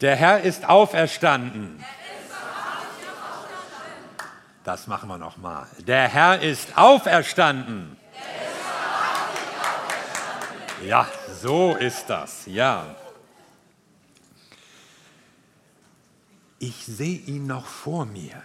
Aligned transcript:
Der 0.00 0.14
Herr 0.14 0.42
ist 0.42 0.64
auferstanden. 0.64 1.84
Das 4.62 4.86
machen 4.86 5.08
wir 5.08 5.18
noch 5.18 5.38
mal. 5.38 5.66
Der 5.78 6.06
Herr 6.08 6.40
ist 6.40 6.78
auferstanden. 6.78 7.96
Ja, 10.84 11.08
so 11.42 11.74
ist 11.74 12.06
das. 12.06 12.46
Ja. 12.46 12.94
Ich 16.60 16.86
sehe 16.86 17.18
ihn 17.18 17.46
noch 17.46 17.66
vor 17.66 18.04
mir, 18.04 18.40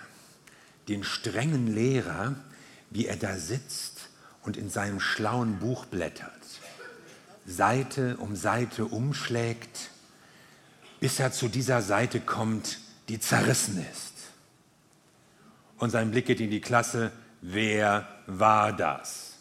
den 0.87 1.03
strengen 1.03 1.67
Lehrer, 1.67 2.35
wie 2.89 3.05
er 3.05 3.15
da 3.15 3.37
sitzt 3.37 4.09
und 4.41 4.57
in 4.57 4.69
seinem 4.69 4.99
schlauen 4.99 5.59
Buch 5.59 5.85
blättert, 5.85 6.31
Seite 7.45 8.17
um 8.17 8.35
Seite 8.35 8.85
umschlägt, 8.85 9.91
bis 11.03 11.19
er 11.19 11.33
zu 11.33 11.49
dieser 11.49 11.81
Seite 11.81 12.21
kommt, 12.21 12.79
die 13.09 13.19
zerrissen 13.19 13.85
ist. 13.91 14.13
Und 15.77 15.89
sein 15.89 16.11
Blick 16.11 16.27
geht 16.27 16.39
in 16.39 16.49
die 16.49 16.61
Klasse, 16.61 17.11
wer 17.41 18.07
war 18.25 18.71
das? 18.71 19.33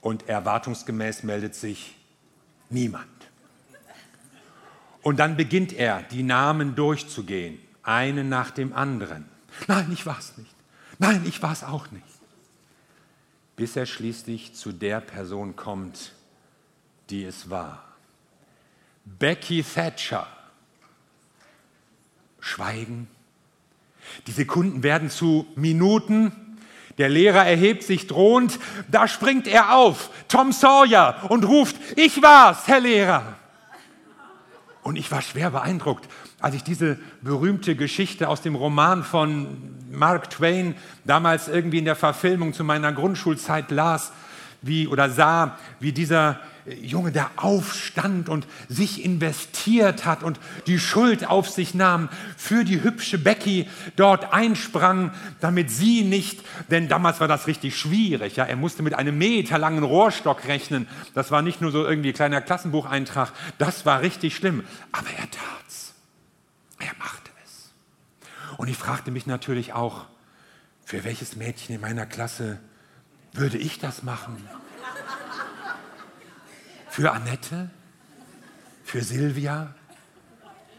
Und 0.00 0.28
erwartungsgemäß 0.28 1.22
meldet 1.22 1.54
sich 1.54 1.94
niemand. 2.70 3.06
Und 5.02 5.20
dann 5.20 5.36
beginnt 5.36 5.72
er, 5.72 6.02
die 6.02 6.24
Namen 6.24 6.74
durchzugehen, 6.74 7.60
einen 7.84 8.28
nach 8.28 8.50
dem 8.50 8.72
anderen. 8.72 9.26
Nein, 9.68 9.92
ich 9.92 10.06
war 10.06 10.18
es 10.18 10.36
nicht. 10.36 10.56
Nein, 10.98 11.22
ich 11.24 11.40
war 11.40 11.52
es 11.52 11.62
auch 11.62 11.88
nicht. 11.92 12.04
Bis 13.54 13.76
er 13.76 13.86
schließlich 13.86 14.56
zu 14.56 14.72
der 14.72 15.00
Person 15.00 15.54
kommt, 15.54 16.14
die 17.10 17.22
es 17.22 17.48
war. 17.48 17.89
Becky 19.04 19.62
Thatcher. 19.62 20.26
Schweigen. 22.40 23.08
Die 24.26 24.32
Sekunden 24.32 24.82
werden 24.82 25.10
zu 25.10 25.46
Minuten. 25.56 26.32
Der 26.98 27.08
Lehrer 27.08 27.46
erhebt 27.46 27.82
sich 27.82 28.06
drohend. 28.06 28.58
Da 28.90 29.08
springt 29.08 29.46
er 29.46 29.74
auf, 29.74 30.10
Tom 30.28 30.52
Sawyer, 30.52 31.26
und 31.28 31.44
ruft, 31.44 31.76
ich 31.96 32.20
war's, 32.22 32.66
Herr 32.66 32.80
Lehrer. 32.80 33.36
Und 34.82 34.96
ich 34.96 35.10
war 35.10 35.22
schwer 35.22 35.50
beeindruckt, 35.50 36.08
als 36.40 36.54
ich 36.54 36.64
diese 36.64 36.98
berühmte 37.20 37.76
Geschichte 37.76 38.28
aus 38.28 38.40
dem 38.40 38.54
Roman 38.54 39.04
von 39.04 39.76
Mark 39.90 40.30
Twain 40.30 40.74
damals 41.04 41.48
irgendwie 41.48 41.78
in 41.78 41.84
der 41.84 41.96
Verfilmung 41.96 42.54
zu 42.54 42.64
meiner 42.64 42.92
Grundschulzeit 42.92 43.70
las, 43.70 44.12
wie 44.62 44.88
oder 44.88 45.10
sah, 45.10 45.58
wie 45.78 45.92
dieser 45.92 46.40
Junge, 46.74 47.12
der 47.12 47.30
aufstand 47.36 48.28
und 48.28 48.46
sich 48.68 49.04
investiert 49.04 50.04
hat 50.04 50.22
und 50.22 50.38
die 50.66 50.78
Schuld 50.78 51.28
auf 51.28 51.48
sich 51.48 51.74
nahm, 51.74 52.08
für 52.36 52.64
die 52.64 52.82
hübsche 52.82 53.18
Becky 53.18 53.68
dort 53.96 54.32
einsprang, 54.32 55.12
damit 55.40 55.70
sie 55.70 56.02
nicht, 56.02 56.40
denn 56.70 56.88
damals 56.88 57.20
war 57.20 57.28
das 57.28 57.46
richtig 57.46 57.78
schwierig, 57.78 58.36
ja, 58.36 58.44
er 58.44 58.56
musste 58.56 58.82
mit 58.82 58.94
einem 58.94 59.18
meterlangen 59.18 59.84
Rohrstock 59.84 60.46
rechnen, 60.46 60.88
das 61.14 61.30
war 61.30 61.42
nicht 61.42 61.60
nur 61.60 61.72
so 61.72 61.84
irgendwie 61.84 62.10
ein 62.10 62.14
kleiner 62.14 62.40
Klassenbucheintrag, 62.40 63.32
das 63.58 63.86
war 63.86 64.00
richtig 64.00 64.36
schlimm, 64.36 64.64
aber 64.92 65.08
er 65.18 65.30
tat's, 65.30 65.94
er 66.78 66.92
machte 66.98 67.30
es. 67.44 67.70
Und 68.56 68.68
ich 68.68 68.76
fragte 68.76 69.10
mich 69.10 69.26
natürlich 69.26 69.72
auch, 69.72 70.06
für 70.84 71.04
welches 71.04 71.36
Mädchen 71.36 71.76
in 71.76 71.80
meiner 71.80 72.04
Klasse 72.06 72.58
würde 73.32 73.58
ich 73.58 73.78
das 73.78 74.02
machen? 74.02 74.36
Für 77.00 77.12
Annette? 77.12 77.70
Für 78.84 79.00
Silvia? 79.00 79.74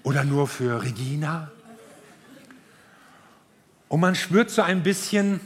Oder 0.04 0.24
nur 0.24 0.48
für 0.48 0.84
Regina? 0.84 1.50
Und 3.88 4.02
man 4.02 4.14
spürt 4.14 4.52
so 4.52 4.62
ein 4.62 4.84
bisschen, 4.84 5.40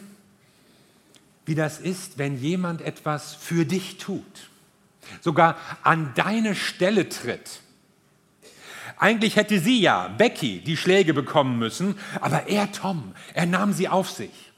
wie 1.45 1.55
das 1.55 1.79
ist, 1.79 2.17
wenn 2.17 2.37
jemand 2.37 2.81
etwas 2.81 3.35
für 3.35 3.65
dich 3.65 3.99
tut, 3.99 4.49
sogar 5.21 5.55
an 5.81 6.11
deine 6.13 6.55
Stelle 6.55 7.07
tritt. 7.07 7.61
Eigentlich 8.97 9.37
hätte 9.37 9.61
sie 9.61 9.79
ja, 9.79 10.09
Becky, 10.09 10.59
die 10.59 10.75
Schläge 10.75 11.13
bekommen 11.13 11.57
müssen, 11.57 11.97
aber 12.19 12.49
er, 12.49 12.69
Tom, 12.73 13.15
er 13.33 13.45
nahm 13.45 13.71
sie 13.71 13.87
auf 13.87 14.11
sich. 14.11 14.51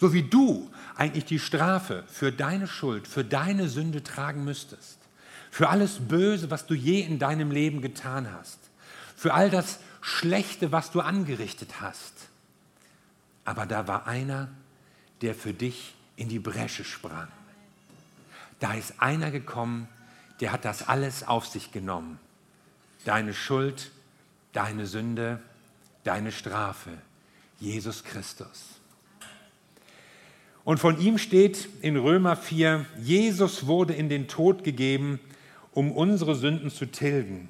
So 0.00 0.12
wie 0.12 0.24
du 0.24 0.68
eigentlich 0.96 1.26
die 1.26 1.38
Strafe 1.38 2.02
für 2.08 2.32
deine 2.32 2.66
Schuld, 2.66 3.06
für 3.06 3.24
deine 3.24 3.68
Sünde 3.68 4.02
tragen 4.02 4.42
müsstest 4.42 4.99
für 5.50 5.68
alles 5.68 5.98
Böse, 5.98 6.50
was 6.50 6.66
du 6.66 6.74
je 6.74 7.00
in 7.00 7.18
deinem 7.18 7.50
Leben 7.50 7.82
getan 7.82 8.32
hast, 8.32 8.58
für 9.16 9.34
all 9.34 9.50
das 9.50 9.80
Schlechte, 10.00 10.72
was 10.72 10.90
du 10.90 11.00
angerichtet 11.00 11.80
hast. 11.80 12.14
Aber 13.44 13.66
da 13.66 13.88
war 13.88 14.06
einer, 14.06 14.48
der 15.22 15.34
für 15.34 15.52
dich 15.52 15.94
in 16.16 16.28
die 16.28 16.38
Bresche 16.38 16.84
sprang. 16.84 17.28
Da 18.60 18.74
ist 18.74 19.00
einer 19.00 19.30
gekommen, 19.30 19.88
der 20.40 20.52
hat 20.52 20.64
das 20.64 20.88
alles 20.88 21.26
auf 21.26 21.46
sich 21.46 21.72
genommen. 21.72 22.18
Deine 23.04 23.34
Schuld, 23.34 23.90
deine 24.52 24.86
Sünde, 24.86 25.40
deine 26.04 26.32
Strafe. 26.32 26.90
Jesus 27.58 28.04
Christus. 28.04 28.80
Und 30.64 30.78
von 30.78 30.98
ihm 30.98 31.18
steht 31.18 31.68
in 31.82 31.96
Römer 31.96 32.36
4, 32.36 32.86
Jesus 32.98 33.66
wurde 33.66 33.92
in 33.94 34.08
den 34.08 34.28
Tod 34.28 34.64
gegeben, 34.64 35.20
um 35.72 35.92
unsere 35.92 36.34
Sünden 36.34 36.70
zu 36.70 36.86
tilgen. 36.86 37.48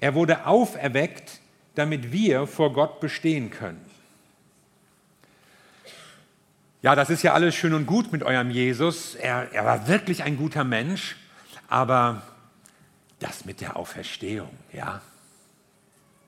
Er 0.00 0.14
wurde 0.14 0.46
auferweckt, 0.46 1.40
damit 1.74 2.12
wir 2.12 2.46
vor 2.46 2.72
Gott 2.72 3.00
bestehen 3.00 3.50
können. 3.50 3.84
Ja, 6.82 6.94
das 6.94 7.10
ist 7.10 7.22
ja 7.22 7.34
alles 7.34 7.54
schön 7.54 7.74
und 7.74 7.86
gut 7.86 8.10
mit 8.10 8.22
eurem 8.22 8.50
Jesus. 8.50 9.14
Er, 9.14 9.52
er 9.52 9.66
war 9.66 9.86
wirklich 9.86 10.22
ein 10.22 10.38
guter 10.38 10.64
Mensch, 10.64 11.16
aber 11.68 12.22
das 13.18 13.44
mit 13.44 13.60
der 13.60 13.76
Auferstehung, 13.76 14.50
ja, 14.72 15.02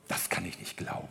das 0.08 0.28
kann 0.28 0.44
ich 0.44 0.58
nicht 0.58 0.76
glauben. 0.76 1.08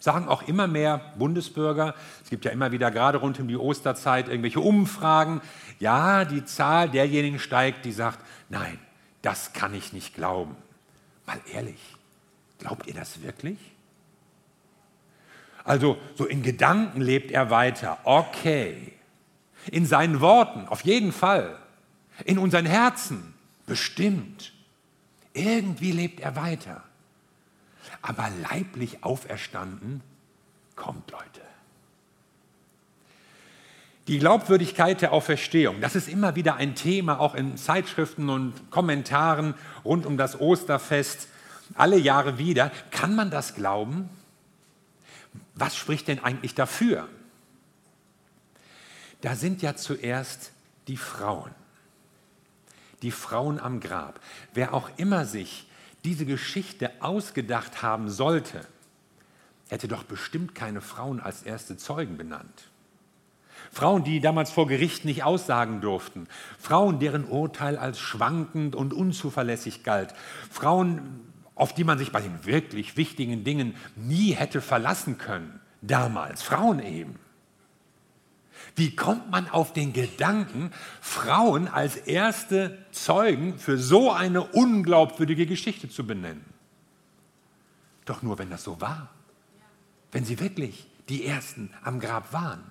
Sagen 0.00 0.26
auch 0.26 0.42
immer 0.48 0.66
mehr 0.66 1.12
Bundesbürger, 1.16 1.94
es 2.24 2.30
gibt 2.30 2.44
ja 2.44 2.50
immer 2.50 2.72
wieder 2.72 2.90
gerade 2.90 3.18
rund 3.18 3.38
um 3.38 3.46
die 3.46 3.56
Osterzeit 3.56 4.28
irgendwelche 4.28 4.60
Umfragen, 4.60 5.42
ja, 5.78 6.24
die 6.24 6.44
Zahl 6.44 6.88
derjenigen 6.88 7.38
steigt, 7.38 7.84
die 7.84 7.92
sagt, 7.92 8.18
nein, 8.48 8.78
das 9.22 9.52
kann 9.52 9.74
ich 9.74 9.92
nicht 9.92 10.14
glauben. 10.14 10.56
Mal 11.26 11.40
ehrlich, 11.52 11.80
glaubt 12.58 12.86
ihr 12.86 12.94
das 12.94 13.22
wirklich? 13.22 13.58
Also 15.64 15.98
so 16.14 16.24
in 16.24 16.42
Gedanken 16.42 17.00
lebt 17.00 17.30
er 17.30 17.50
weiter, 17.50 17.98
okay. 18.04 18.92
In 19.70 19.84
seinen 19.84 20.20
Worten, 20.20 20.66
auf 20.68 20.82
jeden 20.82 21.12
Fall. 21.12 21.58
In 22.24 22.38
unseren 22.38 22.66
Herzen, 22.66 23.34
bestimmt. 23.66 24.52
Irgendwie 25.32 25.92
lebt 25.92 26.20
er 26.20 26.34
weiter. 26.36 26.82
Aber 28.02 28.30
leiblich 28.50 29.04
auferstanden 29.04 30.02
kommt, 30.76 31.10
Leute. 31.10 31.42
Die 34.06 34.18
Glaubwürdigkeit 34.18 35.02
der 35.02 35.12
Auferstehung, 35.12 35.80
das 35.80 35.94
ist 35.94 36.08
immer 36.08 36.34
wieder 36.34 36.56
ein 36.56 36.74
Thema, 36.74 37.20
auch 37.20 37.34
in 37.34 37.56
Zeitschriften 37.56 38.28
und 38.28 38.70
Kommentaren 38.70 39.54
rund 39.84 40.06
um 40.06 40.16
das 40.16 40.40
Osterfest, 40.40 41.28
alle 41.74 41.98
Jahre 41.98 42.38
wieder. 42.38 42.72
Kann 42.90 43.14
man 43.14 43.30
das 43.30 43.54
glauben? 43.54 44.08
Was 45.54 45.76
spricht 45.76 46.08
denn 46.08 46.24
eigentlich 46.24 46.54
dafür? 46.54 47.08
Da 49.20 49.36
sind 49.36 49.62
ja 49.62 49.76
zuerst 49.76 50.52
die 50.88 50.96
Frauen, 50.96 51.50
die 53.02 53.10
Frauen 53.10 53.60
am 53.60 53.80
Grab. 53.80 54.18
Wer 54.54 54.72
auch 54.72 54.88
immer 54.96 55.26
sich 55.26 55.68
diese 56.04 56.24
Geschichte 56.24 56.90
ausgedacht 57.00 57.82
haben 57.82 58.08
sollte, 58.08 58.66
hätte 59.68 59.88
doch 59.88 60.04
bestimmt 60.04 60.54
keine 60.54 60.80
Frauen 60.80 61.20
als 61.20 61.42
erste 61.42 61.76
Zeugen 61.76 62.16
benannt. 62.16 62.70
Frauen, 63.72 64.02
die 64.02 64.20
damals 64.20 64.50
vor 64.50 64.66
Gericht 64.66 65.04
nicht 65.04 65.22
aussagen 65.22 65.80
durften. 65.80 66.26
Frauen, 66.58 66.98
deren 66.98 67.24
Urteil 67.24 67.76
als 67.76 68.00
schwankend 68.00 68.74
und 68.74 68.92
unzuverlässig 68.92 69.84
galt. 69.84 70.12
Frauen, 70.50 71.20
auf 71.54 71.72
die 71.72 71.84
man 71.84 71.98
sich 71.98 72.10
bei 72.10 72.20
den 72.20 72.44
wirklich 72.44 72.96
wichtigen 72.96 73.44
Dingen 73.44 73.76
nie 73.94 74.32
hätte 74.32 74.60
verlassen 74.60 75.18
können. 75.18 75.60
Damals. 75.82 76.42
Frauen 76.42 76.80
eben. 76.80 77.18
Wie 78.76 78.94
kommt 78.94 79.30
man 79.30 79.48
auf 79.48 79.72
den 79.72 79.92
Gedanken, 79.92 80.70
Frauen 81.00 81.68
als 81.68 81.96
erste 81.96 82.78
Zeugen 82.92 83.58
für 83.58 83.78
so 83.78 84.10
eine 84.10 84.42
unglaubwürdige 84.42 85.46
Geschichte 85.46 85.88
zu 85.88 86.06
benennen? 86.06 86.44
Doch 88.04 88.22
nur, 88.22 88.38
wenn 88.38 88.50
das 88.50 88.64
so 88.64 88.80
war. 88.80 89.10
Wenn 90.12 90.24
sie 90.24 90.40
wirklich 90.40 90.88
die 91.08 91.24
Ersten 91.24 91.70
am 91.82 92.00
Grab 92.00 92.32
waren. 92.32 92.62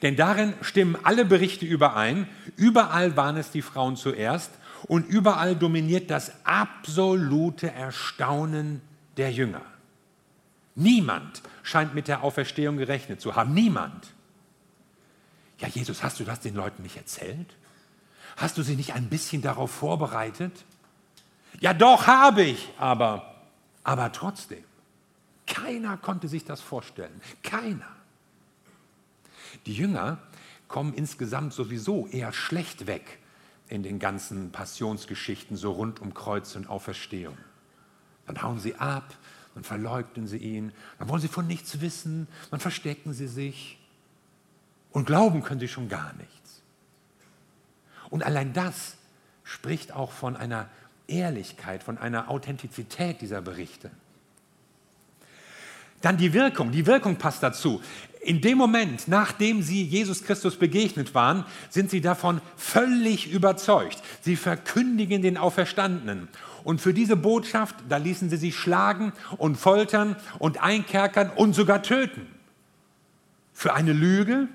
Denn 0.00 0.16
darin 0.16 0.54
stimmen 0.62 0.96
alle 1.02 1.24
Berichte 1.24 1.66
überein. 1.66 2.26
Überall 2.56 3.16
waren 3.16 3.36
es 3.36 3.50
die 3.50 3.62
Frauen 3.62 3.96
zuerst. 3.96 4.50
Und 4.88 5.06
überall 5.06 5.54
dominiert 5.54 6.10
das 6.10 6.32
absolute 6.44 7.70
Erstaunen 7.70 8.80
der 9.16 9.30
Jünger. 9.30 9.62
Niemand 10.74 11.42
scheint 11.62 11.94
mit 11.94 12.08
der 12.08 12.24
Auferstehung 12.24 12.78
gerechnet 12.78 13.20
zu 13.20 13.36
haben. 13.36 13.52
Niemand. 13.54 14.08
Ja, 15.58 15.68
Jesus, 15.68 16.02
hast 16.02 16.18
du 16.18 16.24
das 16.24 16.40
den 16.40 16.54
Leuten 16.54 16.82
nicht 16.82 16.96
erzählt? 16.96 17.54
Hast 18.36 18.58
du 18.58 18.62
sie 18.62 18.76
nicht 18.76 18.94
ein 18.94 19.08
bisschen 19.08 19.42
darauf 19.42 19.70
vorbereitet? 19.70 20.64
Ja, 21.60 21.74
doch 21.74 22.06
habe 22.06 22.42
ich, 22.42 22.68
aber, 22.78 23.36
aber 23.84 24.10
trotzdem. 24.10 24.64
Keiner 25.46 25.96
konnte 25.98 26.28
sich 26.28 26.44
das 26.44 26.60
vorstellen. 26.60 27.20
Keiner. 27.42 27.86
Die 29.66 29.74
Jünger 29.74 30.18
kommen 30.68 30.94
insgesamt 30.94 31.52
sowieso 31.52 32.06
eher 32.06 32.32
schlecht 32.32 32.86
weg 32.86 33.18
in 33.68 33.82
den 33.82 33.98
ganzen 33.98 34.52
Passionsgeschichten, 34.52 35.56
so 35.56 35.72
rund 35.72 36.00
um 36.00 36.14
Kreuz 36.14 36.56
und 36.56 36.68
Auferstehung. 36.68 37.36
Dann 38.26 38.42
hauen 38.42 38.58
sie 38.58 38.76
ab, 38.76 39.14
dann 39.54 39.64
verleugnen 39.64 40.26
sie 40.26 40.38
ihn, 40.38 40.72
dann 40.98 41.08
wollen 41.08 41.20
sie 41.20 41.28
von 41.28 41.46
nichts 41.46 41.80
wissen, 41.80 42.28
dann 42.50 42.60
verstecken 42.60 43.12
sie 43.12 43.28
sich 43.28 43.78
und 44.92 45.06
glauben 45.06 45.42
können 45.42 45.60
sie 45.60 45.68
schon 45.68 45.88
gar 45.88 46.12
nichts. 46.14 46.62
Und 48.10 48.22
allein 48.24 48.52
das 48.52 48.96
spricht 49.42 49.92
auch 49.92 50.12
von 50.12 50.36
einer 50.36 50.68
Ehrlichkeit, 51.06 51.82
von 51.82 51.98
einer 51.98 52.30
Authentizität 52.30 53.20
dieser 53.20 53.40
Berichte. 53.40 53.90
Dann 56.02 56.16
die 56.16 56.32
Wirkung. 56.32 56.72
Die 56.72 56.86
Wirkung 56.86 57.16
passt 57.16 57.42
dazu. 57.42 57.80
In 58.24 58.40
dem 58.40 58.56
Moment, 58.56 59.08
nachdem 59.08 59.62
sie 59.62 59.82
Jesus 59.82 60.22
Christus 60.22 60.54
begegnet 60.54 61.12
waren, 61.12 61.44
sind 61.70 61.90
sie 61.90 62.00
davon 62.00 62.40
völlig 62.56 63.32
überzeugt. 63.32 64.00
Sie 64.20 64.36
verkündigen 64.36 65.22
den 65.22 65.36
Auferstandenen. 65.36 66.28
Und 66.62 66.80
für 66.80 66.94
diese 66.94 67.16
Botschaft, 67.16 67.74
da 67.88 67.96
ließen 67.96 68.30
sie 68.30 68.36
sich 68.36 68.54
schlagen 68.56 69.12
und 69.38 69.56
foltern 69.56 70.14
und 70.38 70.62
einkerkern 70.62 71.30
und 71.34 71.54
sogar 71.54 71.82
töten. 71.82 72.28
Für 73.52 73.74
eine 73.74 73.92
Lüge, 73.92 74.46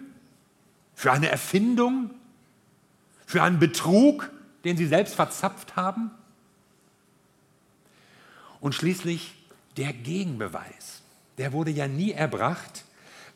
für 0.96 1.12
eine 1.12 1.30
Erfindung, 1.30 2.12
für 3.25 3.44
einen 3.44 3.60
Betrug, 3.60 4.31
den 4.64 4.78
sie 4.78 4.88
selbst 4.88 5.16
verzapft 5.16 5.75
haben. 5.75 6.12
Und 8.62 8.75
schließlich 8.75 9.36
der 9.75 9.92
Gegenbeweis. 9.92 11.02
Der 11.38 11.52
wurde 11.52 11.72
ja 11.72 11.90
nie 11.90 12.14
erbracht. 12.14 12.86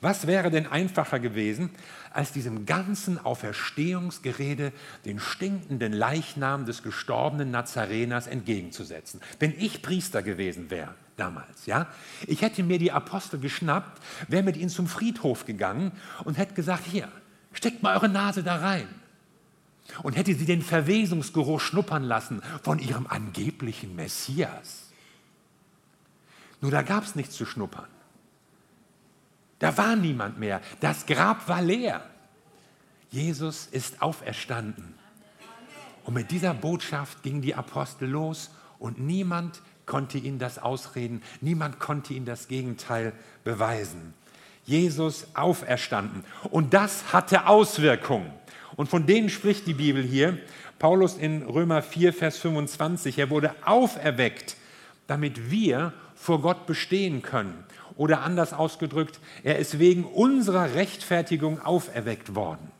Was 0.01 0.25
wäre 0.25 0.49
denn 0.49 0.65
einfacher 0.65 1.19
gewesen, 1.19 1.69
als 2.09 2.31
diesem 2.31 2.65
ganzen 2.65 3.23
Auferstehungsgerede 3.23 4.73
den 5.05 5.19
stinkenden 5.19 5.93
Leichnam 5.93 6.65
des 6.65 6.81
gestorbenen 6.81 7.51
Nazareners 7.51 8.25
entgegenzusetzen? 8.25 9.21
Wenn 9.37 9.53
ich 9.59 9.83
Priester 9.83 10.23
gewesen 10.23 10.71
wäre 10.71 10.95
damals, 11.17 11.67
ja, 11.67 11.87
ich 12.25 12.41
hätte 12.41 12.63
mir 12.63 12.79
die 12.79 12.91
Apostel 12.91 13.39
geschnappt, 13.39 14.01
wäre 14.27 14.41
mit 14.41 14.57
ihnen 14.57 14.71
zum 14.71 14.87
Friedhof 14.87 15.45
gegangen 15.45 15.91
und 16.23 16.39
hätte 16.39 16.55
gesagt: 16.55 16.85
Hier, 16.87 17.07
steckt 17.53 17.83
mal 17.83 17.95
eure 17.95 18.09
Nase 18.09 18.41
da 18.41 18.55
rein. 18.55 18.87
Und 20.01 20.15
hätte 20.15 20.33
sie 20.33 20.45
den 20.45 20.63
Verwesungsgeruch 20.63 21.59
schnuppern 21.59 22.03
lassen 22.03 22.41
von 22.63 22.79
ihrem 22.79 23.05
angeblichen 23.05 23.95
Messias. 23.95 24.91
Nur 26.59 26.71
da 26.71 26.81
gab 26.81 27.03
es 27.03 27.15
nichts 27.15 27.35
zu 27.35 27.45
schnuppern. 27.45 27.87
Da 29.61 29.77
war 29.77 29.95
niemand 29.95 30.39
mehr. 30.39 30.59
Das 30.79 31.05
Grab 31.05 31.47
war 31.47 31.61
leer. 31.61 32.03
Jesus 33.11 33.67
ist 33.67 34.01
auferstanden. 34.01 34.95
Und 36.03 36.15
mit 36.15 36.31
dieser 36.31 36.55
Botschaft 36.55 37.21
gingen 37.21 37.43
die 37.43 37.53
Apostel 37.53 38.09
los 38.09 38.49
und 38.79 38.99
niemand 38.99 39.61
konnte 39.85 40.17
ihnen 40.17 40.39
das 40.39 40.57
ausreden, 40.57 41.21
niemand 41.41 41.79
konnte 41.79 42.13
ihnen 42.15 42.25
das 42.25 42.47
Gegenteil 42.47 43.13
beweisen. 43.43 44.15
Jesus 44.65 45.27
auferstanden. 45.35 46.23
Und 46.49 46.73
das 46.73 47.13
hatte 47.13 47.45
Auswirkungen. 47.45 48.31
Und 48.77 48.89
von 48.89 49.05
denen 49.05 49.29
spricht 49.29 49.67
die 49.67 49.73
Bibel 49.75 50.01
hier. 50.01 50.39
Paulus 50.79 51.17
in 51.17 51.43
Römer 51.43 51.83
4, 51.83 52.13
Vers 52.13 52.37
25. 52.39 53.19
Er 53.19 53.29
wurde 53.29 53.53
auferweckt, 53.63 54.55
damit 55.05 55.51
wir 55.51 55.93
vor 56.15 56.41
Gott 56.41 56.65
bestehen 56.65 57.21
können. 57.21 57.63
Oder 58.01 58.21
anders 58.21 58.51
ausgedrückt, 58.51 59.19
er 59.43 59.59
ist 59.59 59.77
wegen 59.77 60.05
unserer 60.05 60.73
Rechtfertigung 60.73 61.61
auferweckt 61.61 62.33
worden. 62.33 62.71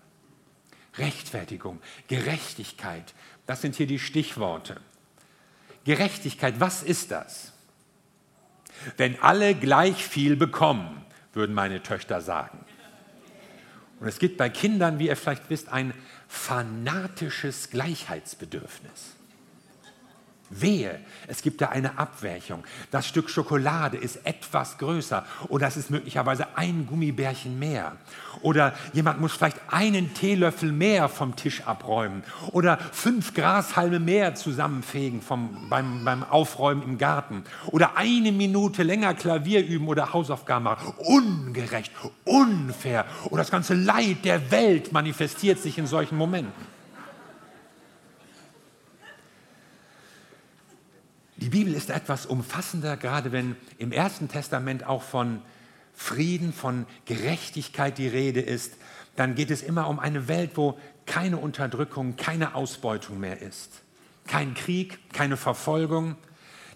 Rechtfertigung, 0.98 1.80
Gerechtigkeit, 2.08 3.14
das 3.46 3.62
sind 3.62 3.76
hier 3.76 3.86
die 3.86 4.00
Stichworte. 4.00 4.82
Gerechtigkeit, 5.84 6.60
was 6.60 6.82
ist 6.82 7.12
das? 7.12 7.54
Wenn 8.98 9.22
alle 9.22 9.54
gleich 9.54 10.04
viel 10.04 10.36
bekommen, 10.36 11.06
würden 11.34 11.54
meine 11.54 11.84
Töchter 11.84 12.22
sagen. 12.22 12.66
Und 14.00 14.08
es 14.08 14.18
gibt 14.18 14.38
bei 14.38 14.50
Kindern, 14.50 14.98
wie 14.98 15.10
ihr 15.10 15.16
vielleicht 15.16 15.52
wisst, 15.52 15.70
ein 15.70 15.94
fanatisches 16.30 17.70
Gleichheitsbedürfnis. 17.70 19.18
Wehe, 20.52 21.00
es 21.28 21.42
gibt 21.42 21.62
da 21.62 21.70
eine 21.70 21.98
Abweichung. 21.98 22.64
Das 22.92 23.08
Stück 23.08 23.30
Schokolade 23.30 23.98
ist 23.98 24.26
etwas 24.26 24.78
größer 24.78 25.26
oder 25.48 25.68
es 25.68 25.78
ist 25.78 25.90
möglicherweise 25.90 26.48
ein 26.56 26.86
Gummibärchen 26.88 27.58
mehr. 27.58 27.94
Oder 28.42 28.74
jemand 28.94 29.22
muss 29.22 29.34
vielleicht 29.34 29.58
einen 29.70 30.14
Teelöffel 30.14 30.72
mehr 30.72 31.10
vom 31.10 31.36
Tisch 31.36 31.62
abräumen 31.66 32.24
oder 32.52 32.78
fünf 32.92 33.34
Grashalme 33.34 34.00
mehr 34.00 34.36
zusammenfegen 34.36 35.22
vom, 35.22 35.70
beim, 35.70 36.04
beim 36.04 36.24
Aufräumen 36.24 36.84
im 36.84 36.98
Garten. 36.98 37.44
Oder 37.68 37.98
eine 37.98 38.32
Minute 38.32 38.84
länger 38.84 39.14
Klavier 39.14 39.66
üben 39.66 39.88
oder 39.88 40.14
Hausaufgaben 40.14 40.66
machen. 40.66 40.94
Ungerecht, 40.98 41.92
unfair. 42.26 43.06
Und 43.30 43.38
das 43.38 43.52
ganze 43.52 43.74
Leid 43.74 44.26
der 44.26 44.52
Welt 44.52 44.92
manifestiert 44.92 45.60
sich 45.60 45.78
in 45.78 45.88
solchen 45.88 46.18
Momenten. 46.18 46.81
Die 51.42 51.50
Bibel 51.50 51.74
ist 51.74 51.90
etwas 51.90 52.28
umfassender, 52.28 52.98
gerade 52.98 53.32
wenn 53.32 53.56
im 53.80 53.92
Ersten 53.92 54.30
Testament 54.30 54.86
auch 54.86 55.02
von 55.02 55.42
Frieden, 55.92 56.54
von 56.54 56.86
Gerechtigkeit 57.06 57.98
die 57.98 58.08
Rede 58.08 58.42
ist. 58.42 58.74
Dann 59.16 59.34
geht 59.34 59.50
es 59.50 59.64
immer 59.64 59.88
um 59.88 60.00
eine 60.00 60.28
Welt, 60.28 60.52
wo 60.56 60.78
keine 61.08 61.38
Unterdrückung, 61.38 62.16
keine 62.16 62.54
Ausbeutung 62.54 63.20
mehr 63.20 63.42
ist. 63.42 63.82
Kein 64.28 64.54
Krieg, 64.54 65.00
keine 65.14 65.36
Verfolgung. 65.36 66.16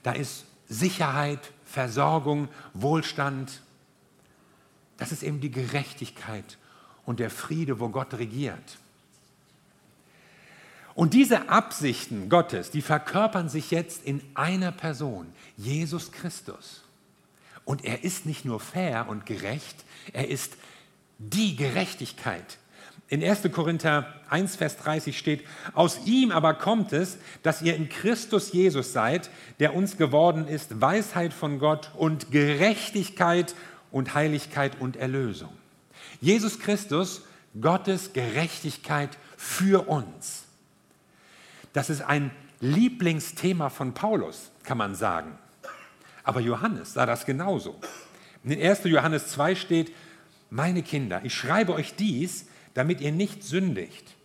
Da 0.02 0.14
ist 0.14 0.46
Sicherheit, 0.68 1.52
Versorgung, 1.64 2.50
Wohlstand. 2.74 3.62
Das 4.98 5.12
ist 5.12 5.22
eben 5.22 5.42
die 5.42 5.52
Gerechtigkeit 5.52 6.58
und 7.06 7.20
der 7.20 7.30
Friede, 7.30 7.80
wo 7.80 7.90
Gott 7.90 8.16
regiert. 8.16 8.80
Und 10.96 11.14
diese 11.14 11.50
Absichten 11.50 12.30
Gottes, 12.30 12.72
die 12.72 12.82
verkörpern 12.82 13.50
sich 13.50 13.70
jetzt 13.70 14.04
in 14.04 14.22
einer 14.34 14.72
Person, 14.72 15.28
Jesus 15.58 16.14
Christus. 16.14 16.84
Und 17.66 17.84
er 17.84 18.04
ist 18.06 18.26
nicht 18.26 18.46
nur 18.46 18.62
fair 18.62 19.08
und 19.10 19.26
gerecht, 19.26 19.84
er 20.14 20.30
ist 20.30 20.54
die 21.18 21.58
Gerechtigkeit. 21.58 22.58
In 23.08 23.24
1. 23.24 23.52
Korinther 23.52 24.14
1, 24.30 24.56
Vers 24.56 24.78
30 24.78 25.18
steht, 25.18 25.46
aus 25.74 26.06
ihm 26.06 26.32
aber 26.32 26.54
kommt 26.54 26.94
es, 26.94 27.18
dass 27.44 27.62
ihr 27.62 27.76
in 27.76 27.90
Christus 27.90 28.54
Jesus 28.54 28.94
seid, 28.94 29.30
der 29.60 29.76
uns 29.76 29.98
geworden 29.98 30.48
ist, 30.48 30.82
Weisheit 30.82 31.34
von 31.34 31.60
Gott 31.60 31.92
und 31.96 32.32
Gerechtigkeit 32.32 33.54
und 33.92 34.16
Heiligkeit 34.16 34.80
und 34.80 34.96
Erlösung. 34.96 35.52
Jesus 36.22 36.60
Christus, 36.60 37.24
Gottes 37.60 38.14
Gerechtigkeit 38.14 39.18
für 39.38 39.88
uns. 39.88 40.45
Das 41.76 41.90
ist 41.90 42.02
ein 42.02 42.32
Lieblingsthema 42.62 43.70
von 43.70 43.94
Paulus, 43.94 44.50
kann 44.64 44.78
man 44.78 44.96
sagen. 44.96 45.38
Aber 46.24 46.40
Johannes 46.40 46.94
sah 46.94 47.06
das 47.06 47.26
genauso. 47.26 47.78
In 48.46 48.62
1. 48.62 48.86
Johannes 48.86 49.28
2 49.28 49.56
steht, 49.56 49.92
meine 50.50 50.84
Kinder, 50.84 51.20
ich 51.26 51.36
schreibe 51.36 51.74
euch 51.74 51.94
dies, 51.96 52.46
damit 52.76 53.02
ihr 53.02 53.12
nicht 53.12 53.44
sündigt. 53.44 54.16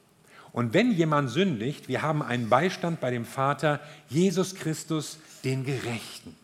Und 0.52 0.75
wenn 0.75 0.92
jemand 0.92 1.28
sündigt, 1.30 1.88
wir 1.88 2.02
haben 2.02 2.23
einen 2.23 2.49
Beistand 2.49 3.00
bei 3.00 3.11
dem 3.11 3.25
Vater, 3.25 3.80
Jesus 4.09 4.54
Christus, 4.54 5.19
den 5.42 5.64
Gerechten. 5.64 6.37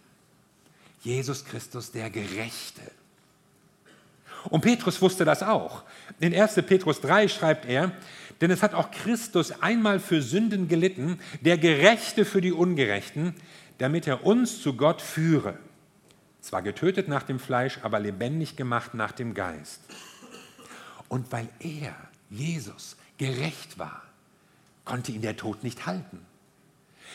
Jesus 1.02 1.44
Christus, 1.44 1.92
der 1.92 2.10
Gerechte. 2.10 2.82
Und 4.50 4.60
Petrus 4.60 5.00
wusste 5.02 5.24
das 5.24 5.42
auch. 5.42 5.82
In 6.20 6.34
1. 6.34 6.54
Petrus 6.66 7.00
3 7.00 7.28
schreibt 7.28 7.66
er, 7.66 7.92
denn 8.40 8.50
es 8.50 8.62
hat 8.62 8.74
auch 8.74 8.90
Christus 8.90 9.62
einmal 9.62 9.98
für 10.00 10.22
Sünden 10.22 10.68
gelitten, 10.68 11.18
der 11.40 11.58
Gerechte 11.58 12.24
für 12.24 12.40
die 12.40 12.52
Ungerechten, 12.52 13.34
damit 13.78 14.06
er 14.06 14.24
uns 14.24 14.62
zu 14.62 14.74
Gott 14.74 15.02
führe. 15.02 15.58
Zwar 16.40 16.62
getötet 16.62 17.08
nach 17.08 17.22
dem 17.22 17.38
Fleisch, 17.38 17.80
aber 17.82 17.98
lebendig 17.98 18.56
gemacht 18.56 18.94
nach 18.94 19.12
dem 19.12 19.34
Geist. 19.34 19.80
Und 21.08 21.32
weil 21.32 21.48
er, 21.60 21.94
Jesus, 22.30 22.96
gerecht 23.18 23.78
war, 23.78 24.02
konnte 24.84 25.12
ihn 25.12 25.22
der 25.22 25.36
Tod 25.36 25.64
nicht 25.64 25.86
halten. 25.86 26.20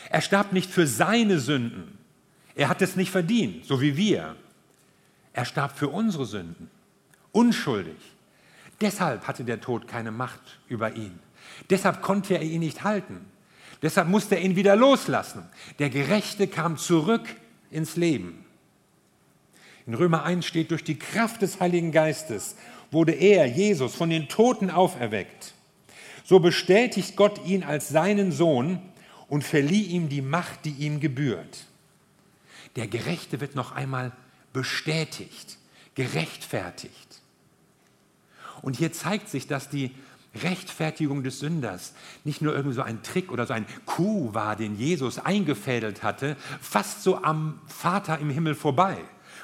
Er 0.10 0.22
starb 0.22 0.52
nicht 0.54 0.72
für 0.72 0.88
seine 0.88 1.40
Sünden. 1.40 1.98
Er 2.56 2.68
hat 2.68 2.82
es 2.82 2.96
nicht 2.96 3.12
verdient, 3.12 3.66
so 3.66 3.82
wie 3.82 3.96
wir. 3.96 4.36
Er 5.34 5.46
starb 5.46 5.78
für 5.78 5.88
unsere 5.88 6.26
Sünden. 6.26 6.70
Unschuldig. 7.32 7.98
Deshalb 8.82 9.28
hatte 9.28 9.44
der 9.44 9.62
Tod 9.62 9.88
keine 9.88 10.12
Macht 10.12 10.60
über 10.68 10.96
ihn. 10.96 11.20
Deshalb 11.70 12.02
konnte 12.02 12.36
er 12.36 12.42
ihn 12.42 12.60
nicht 12.62 12.84
halten. 12.84 13.26
Deshalb 13.82 14.08
musste 14.08 14.36
er 14.36 14.42
ihn 14.42 14.56
wieder 14.56 14.76
loslassen. 14.76 15.44
Der 15.80 15.90
Gerechte 15.90 16.48
kam 16.48 16.78
zurück 16.78 17.28
ins 17.70 17.96
Leben. 17.96 18.46
In 19.88 19.94
Römer 19.96 20.24
1 20.24 20.46
steht, 20.46 20.72
durch 20.72 20.84
die 20.84 21.00
Kraft 21.00 21.42
des 21.42 21.60
Heiligen 21.60 21.92
Geistes 21.92 22.56
wurde 22.92 23.14
er, 23.14 23.46
Jesus, 23.48 23.96
von 23.96 24.10
den 24.10 24.28
Toten 24.28 24.70
auferweckt. 24.70 25.54
So 26.24 26.40
bestätigt 26.40 27.16
Gott 27.16 27.44
ihn 27.46 27.64
als 27.64 27.90
seinen 27.90 28.32
Sohn 28.32 28.80
und 29.28 29.44
verlieh 29.44 29.84
ihm 29.84 30.10
die 30.10 30.22
Macht, 30.22 30.66
die 30.66 30.72
ihm 30.72 31.00
gebührt. 31.00 31.66
Der 32.76 32.88
Gerechte 32.88 33.42
wird 33.42 33.56
noch 33.56 33.72
einmal 33.72 34.12
bestätigt, 34.54 35.58
gerechtfertigt. 35.96 37.11
Und 38.62 38.78
hier 38.78 38.92
zeigt 38.92 39.30
sich, 39.30 39.48
dass 39.48 39.70
die 39.70 39.92
Rechtfertigung 40.36 41.24
des 41.24 41.40
Sünders 41.40 41.94
nicht 42.24 42.42
nur 42.42 42.56
irgendwie 42.56 42.76
so 42.76 42.82
ein 42.82 43.04
Trick 43.04 43.32
oder 43.32 43.46
so 43.46 43.54
ein 43.54 43.66
Coup 43.86 44.34
war, 44.34 44.56
den 44.56 44.78
Jesus 44.78 45.20
eingefädelt 45.20 46.04
hatte, 46.04 46.38
fast 46.62 47.04
so 47.04 47.22
am 47.22 47.60
Vater 47.68 48.20
im 48.20 48.30
Himmel 48.30 48.56
vorbei. 48.56 48.98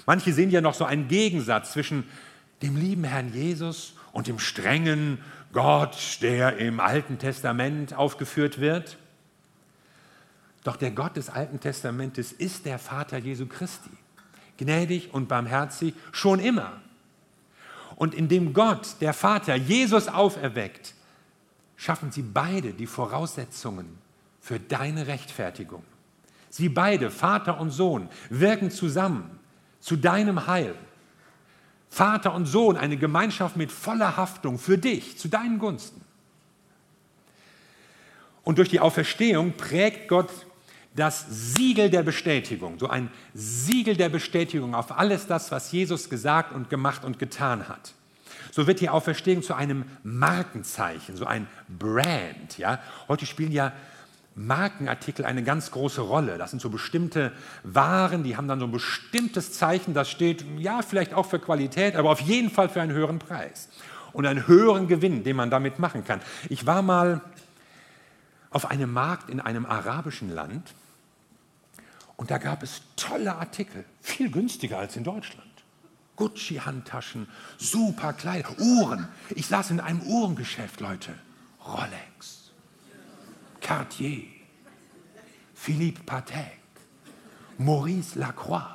Manche 0.06 0.32
sehen 0.32 0.50
ja 0.50 0.62
noch 0.62 0.74
so 0.74 0.86
einen 0.86 1.10
Gegensatz 1.10 1.74
zwischen 1.74 2.06
dem 2.62 2.78
lieben 2.78 3.04
Herrn 3.04 3.34
Jesus 3.34 3.94
und 4.14 4.28
dem 4.28 4.40
strengen 4.40 5.20
Gott, 5.52 6.20
der 6.22 6.58
im 6.58 6.80
Alten 6.80 7.20
Testament 7.20 7.94
aufgeführt 7.94 8.60
wird. 8.60 8.98
Doch 10.64 10.78
der 10.78 10.92
Gott 10.92 11.18
des 11.18 11.30
Alten 11.30 11.60
Testamentes 11.60 12.32
ist 12.32 12.66
der 12.66 12.80
Vater 12.80 13.18
Jesu 13.18 13.46
Christi, 13.46 13.90
gnädig 14.58 15.14
und 15.14 15.28
barmherzig 15.28 15.94
schon 16.12 16.40
immer. 16.40 16.82
Und 17.98 18.14
indem 18.14 18.54
Gott, 18.54 18.96
der 19.02 19.12
Vater, 19.12 19.56
Jesus 19.56 20.08
auferweckt, 20.08 20.94
schaffen 21.76 22.12
sie 22.12 22.22
beide 22.22 22.72
die 22.74 22.88
Voraussetzungen 22.88 23.98
für 24.40 24.60
deine 24.60 25.08
Rechtfertigung. 25.08 25.84
Sie 26.50 26.70
beide, 26.70 27.12
Vater 27.12 27.60
und 27.60 27.72
Sohn, 27.72 28.08
wirken 28.30 28.72
zusammen 28.72 29.40
zu 29.80 29.96
deinem 29.96 30.48
Heil. 30.48 30.76
Vater 31.90 32.34
und 32.34 32.46
Sohn, 32.46 32.78
eine 32.78 32.98
Gemeinschaft 32.98 33.58
mit 33.58 33.72
voller 33.72 34.16
Haftung 34.16 34.60
für 34.60 34.78
dich, 34.78 35.18
zu 35.18 35.28
deinen 35.28 35.58
Gunsten. 35.58 36.02
Und 38.44 38.60
durch 38.60 38.70
die 38.70 38.80
Auferstehung 38.80 39.54
prägt 39.54 40.08
Gott 40.08 40.30
das 40.98 41.26
Siegel 41.30 41.90
der 41.90 42.04
Bestätigung, 42.04 42.80
so 42.80 42.90
ein 42.90 43.10
Siegel 43.34 43.96
der 43.96 44.10
Bestätigung 44.10 44.76
auf 44.76 44.98
alles 44.98 45.28
das, 45.28 45.52
was 45.52 45.72
Jesus 45.72 46.10
gesagt 46.10 46.54
und 46.54 46.70
gemacht 46.70 47.06
und 47.06 47.20
getan 47.20 47.70
hat. 47.70 47.94
So 48.52 48.66
wird 48.66 48.82
die 48.82 48.90
Auferstehung 48.90 49.44
zu 49.44 49.54
einem 49.54 49.86
Markenzeichen, 50.04 51.16
so 51.16 51.26
ein 51.26 51.48
Brand. 51.68 52.58
Ja? 52.58 52.80
Heute 53.08 53.28
spielen 53.28 53.52
ja 53.52 53.74
Markenartikel 54.34 55.24
eine 55.24 55.44
ganz 55.44 55.70
große 55.70 56.02
Rolle. 56.02 56.40
Das 56.40 56.50
sind 56.50 56.62
so 56.62 56.72
bestimmte 56.72 57.32
Waren, 57.64 58.24
die 58.24 58.36
haben 58.36 58.48
dann 58.48 58.60
so 58.60 58.66
ein 58.66 58.72
bestimmtes 58.72 59.54
Zeichen, 59.54 59.94
das 59.94 60.10
steht, 60.10 60.46
ja, 60.58 60.82
vielleicht 60.82 61.14
auch 61.14 61.28
für 61.28 61.40
Qualität, 61.40 61.96
aber 61.96 62.10
auf 62.10 62.22
jeden 62.22 62.50
Fall 62.50 62.70
für 62.70 62.82
einen 62.82 62.94
höheren 62.94 63.20
Preis 63.20 63.70
und 64.14 64.26
einen 64.26 64.48
höheren 64.48 64.88
Gewinn, 64.88 65.24
den 65.24 65.36
man 65.36 65.52
damit 65.52 65.78
machen 65.78 66.04
kann. 66.04 66.22
Ich 66.50 66.66
war 66.66 66.82
mal 66.82 67.22
auf 68.50 68.72
einem 68.72 68.92
Markt 68.92 69.30
in 69.30 69.40
einem 69.40 69.68
arabischen 69.68 70.34
Land 70.34 70.74
und 72.18 72.32
da 72.32 72.40
gab 72.40 72.64
es 72.64 72.82
tolle 72.96 73.36
Artikel, 73.36 73.86
viel 74.02 74.30
günstiger 74.30 74.80
als 74.80 74.96
in 74.96 75.04
Deutschland. 75.04 75.48
Gucci-Handtaschen, 76.18 77.28
super 77.60 78.12
Kleider, 78.12 78.58
Uhren. 78.60 79.08
Ich 79.36 79.46
saß 79.46 79.70
in 79.70 79.80
einem 79.80 80.02
Uhrengeschäft, 80.02 80.80
Leute. 80.82 81.14
Rolex, 81.66 82.52
Cartier, 83.62 84.24
Philippe 85.54 86.02
Patek, 86.04 86.60
Maurice 87.60 88.18
Lacroix. 88.18 88.66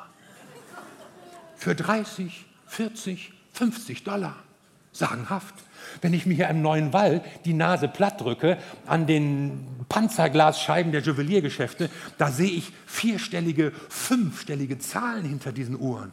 Für 1.57 1.75
30, 1.75 2.47
40, 2.67 3.33
50 3.53 4.05
Dollar. 4.05 4.37
Sagenhaft. 4.93 5.55
Wenn 6.01 6.15
ich 6.15 6.27
mir 6.27 6.35
hier 6.35 6.49
im 6.49 6.63
neuen 6.63 6.93
Wall 6.93 7.23
die 7.45 7.55
Nase 7.55 7.89
platt 7.89 8.21
drücke 8.21 8.59
an 8.87 9.07
den 9.07 9.67
Panzerglasscheiben 9.89 10.93
der 10.93 11.01
Juweliergeschäfte, 11.01 11.91
da 12.19 12.31
sehe 12.31 12.51
ich 12.51 12.73
vierstellige, 12.87 13.73
fünfstellige 13.89 14.79
Zahlen 14.79 15.25
hinter 15.25 15.53
diesen 15.53 15.79
Uhren. 15.79 16.13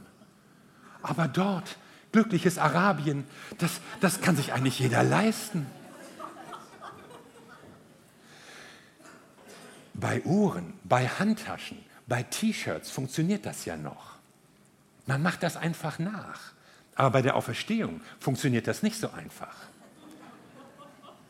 Aber 1.02 1.28
dort, 1.28 1.78
glückliches 2.12 2.58
Arabien, 2.58 3.26
das, 3.58 3.80
das 4.00 4.22
kann 4.22 4.36
sich 4.36 4.54
eigentlich 4.54 4.80
jeder 4.80 5.04
leisten. 5.04 5.66
Bei 9.94 10.22
Uhren, 10.24 10.74
bei 10.86 11.08
Handtaschen, 11.08 11.78
bei 12.08 12.24
T-Shirts 12.24 12.90
funktioniert 12.90 13.46
das 13.46 13.66
ja 13.66 13.76
noch. 13.76 14.16
Man 15.06 15.22
macht 15.22 15.44
das 15.44 15.58
einfach 15.58 16.00
nach. 16.00 16.54
Aber 17.00 17.12
bei 17.12 17.22
der 17.22 17.38
Auferstehung 17.38 18.02
funktioniert 18.20 18.68
das 18.68 18.84
nicht 18.84 18.98
so 19.00 19.10
einfach. 19.12 19.56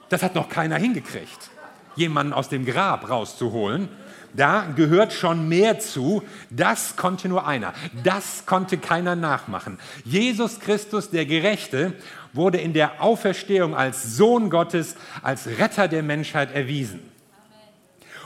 Das 0.09 0.23
hat 0.23 0.33
noch 0.33 0.49
keiner 0.49 0.77
hingekriegt, 0.77 1.51
jemanden 1.95 2.33
aus 2.33 2.49
dem 2.49 2.65
Grab 2.65 3.07
rauszuholen. 3.07 3.88
Da 4.33 4.65
gehört 4.75 5.13
schon 5.13 5.47
mehr 5.47 5.77
zu. 5.77 6.23
Das 6.49 6.95
konnte 6.95 7.29
nur 7.29 7.45
einer. 7.45 7.75
Das 8.03 8.47
konnte 8.47 8.79
keiner 8.79 9.15
nachmachen. 9.15 9.77
Jesus 10.03 10.59
Christus, 10.59 11.11
der 11.11 11.27
Gerechte, 11.27 11.93
wurde 12.33 12.57
in 12.57 12.73
der 12.73 13.03
Auferstehung 13.03 13.75
als 13.75 14.17
Sohn 14.17 14.49
Gottes, 14.49 14.95
als 15.21 15.45
Retter 15.45 15.88
der 15.88 16.01
Menschheit 16.01 16.51
erwiesen. 16.51 16.99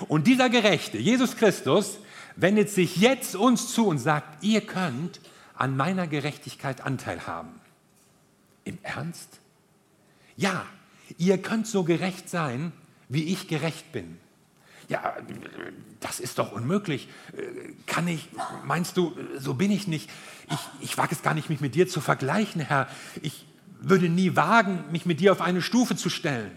Und 0.08 0.28
dieser 0.28 0.50
Gerechte, 0.50 0.98
Jesus 0.98 1.36
Christus, 1.36 1.98
wendet 2.38 2.70
sich 2.70 2.96
jetzt 2.96 3.36
uns 3.36 3.74
zu 3.74 3.88
und 3.88 3.98
sagt, 3.98 4.46
ihr 4.46 4.62
könnt 4.62 5.20
an 5.56 5.78
meiner 5.78 6.08
Gerechtigkeit 6.08 6.82
Anteil 6.82 7.28
haben. 7.28 7.60
Im 8.64 8.78
Ernst? 8.84 9.40
Ja, 10.36 10.66
ihr 11.18 11.42
könnt 11.42 11.68
so 11.68 11.84
gerecht 11.84 12.30
sein, 12.30 12.72
wie 13.10 13.26
ich 13.26 13.48
gerecht 13.48 13.92
bin. 13.92 14.18
Ja, 14.90 15.16
das 16.00 16.20
ist 16.20 16.40
doch 16.40 16.52
unmöglich. 16.52 17.08
Kann 17.86 18.08
ich, 18.08 18.30
meinst 18.66 18.98
du, 18.98 19.16
so 19.38 19.54
bin 19.54 19.72
ich 19.72 19.88
nicht. 19.88 20.10
Ich, 20.50 20.60
ich 20.82 20.98
wage 20.98 21.16
es 21.16 21.22
gar 21.22 21.34
nicht, 21.34 21.50
mich 21.50 21.62
mit 21.62 21.76
dir 21.76 21.88
zu 21.88 22.02
vergleichen, 22.02 22.62
Herr. 22.62 22.90
Ich 23.22 23.46
würde 23.80 24.10
nie 24.10 24.36
wagen, 24.36 24.84
mich 24.92 25.06
mit 25.06 25.20
dir 25.20 25.32
auf 25.32 25.42
eine 25.42 25.62
Stufe 25.62 25.96
zu 25.96 26.10
stellen. 26.10 26.52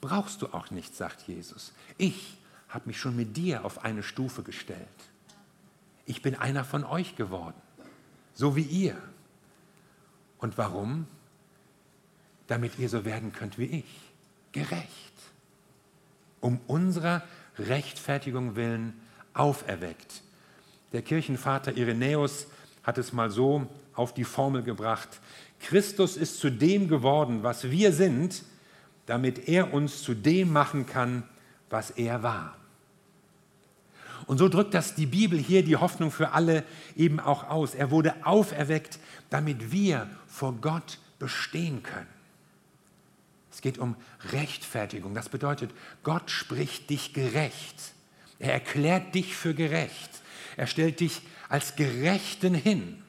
Brauchst 0.00 0.42
du 0.42 0.48
auch 0.48 0.70
nicht, 0.70 0.96
sagt 0.96 1.28
Jesus. 1.28 1.72
Ich 1.98 2.36
habe 2.68 2.88
mich 2.88 2.98
schon 2.98 3.16
mit 3.16 3.36
dir 3.36 3.64
auf 3.64 3.84
eine 3.84 4.02
Stufe 4.02 4.42
gestellt. 4.42 4.88
Ich 6.06 6.22
bin 6.22 6.34
einer 6.34 6.64
von 6.64 6.84
euch 6.84 7.16
geworden, 7.16 7.60
so 8.34 8.56
wie 8.56 8.62
ihr. 8.62 8.96
Und 10.38 10.58
warum? 10.58 11.06
Damit 12.48 12.78
ihr 12.78 12.88
so 12.88 13.04
werden 13.04 13.32
könnt 13.32 13.58
wie 13.58 13.66
ich, 13.66 14.00
gerecht. 14.50 14.88
Um 16.40 16.60
unserer 16.66 17.22
Rechtfertigung 17.58 18.56
willen 18.56 19.00
auferweckt. 19.32 20.22
Der 20.92 21.02
Kirchenvater 21.02 21.76
Irenäus 21.76 22.46
hat 22.82 22.98
es 22.98 23.12
mal 23.12 23.30
so 23.30 23.66
auf 23.94 24.12
die 24.12 24.24
Formel 24.24 24.62
gebracht. 24.62 25.08
Christus 25.60 26.16
ist 26.16 26.40
zu 26.40 26.50
dem 26.50 26.88
geworden, 26.88 27.42
was 27.42 27.70
wir 27.70 27.92
sind, 27.92 28.42
damit 29.06 29.48
er 29.48 29.72
uns 29.72 30.02
zu 30.02 30.14
dem 30.14 30.52
machen 30.52 30.86
kann, 30.86 31.22
was 31.70 31.90
er 31.90 32.22
war. 32.22 32.56
Und 34.26 34.38
so 34.38 34.48
drückt 34.48 34.74
das 34.74 34.94
die 34.94 35.06
Bibel 35.06 35.38
hier 35.38 35.64
die 35.64 35.76
Hoffnung 35.76 36.10
für 36.10 36.32
alle 36.32 36.64
eben 36.96 37.20
auch 37.20 37.48
aus. 37.48 37.74
Er 37.74 37.90
wurde 37.90 38.14
auferweckt, 38.24 38.98
damit 39.30 39.72
wir 39.72 40.08
vor 40.26 40.54
Gott 40.60 40.98
bestehen 41.18 41.82
können. 41.82 42.06
Es 43.52 43.60
geht 43.60 43.78
um 43.78 43.96
Rechtfertigung. 44.32 45.14
Das 45.14 45.28
bedeutet, 45.28 45.70
Gott 46.02 46.30
spricht 46.30 46.88
dich 46.90 47.12
gerecht. 47.12 47.92
Er 48.38 48.52
erklärt 48.54 49.14
dich 49.14 49.36
für 49.36 49.54
gerecht. 49.54 50.10
Er 50.56 50.66
stellt 50.66 51.00
dich 51.00 51.22
als 51.48 51.76
Gerechten 51.76 52.54
hin. 52.54 53.02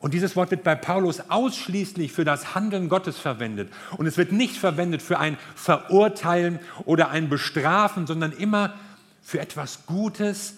Und 0.00 0.14
dieses 0.14 0.34
Wort 0.34 0.50
wird 0.50 0.64
bei 0.64 0.74
Paulus 0.74 1.20
ausschließlich 1.28 2.10
für 2.10 2.24
das 2.24 2.54
Handeln 2.54 2.88
Gottes 2.88 3.18
verwendet. 3.18 3.70
Und 3.98 4.06
es 4.06 4.16
wird 4.16 4.32
nicht 4.32 4.56
verwendet 4.56 5.02
für 5.02 5.18
ein 5.18 5.36
Verurteilen 5.54 6.58
oder 6.86 7.10
ein 7.10 7.28
Bestrafen, 7.28 8.06
sondern 8.06 8.32
immer 8.32 8.74
für 9.22 9.40
etwas 9.40 9.86
Gutes, 9.86 10.54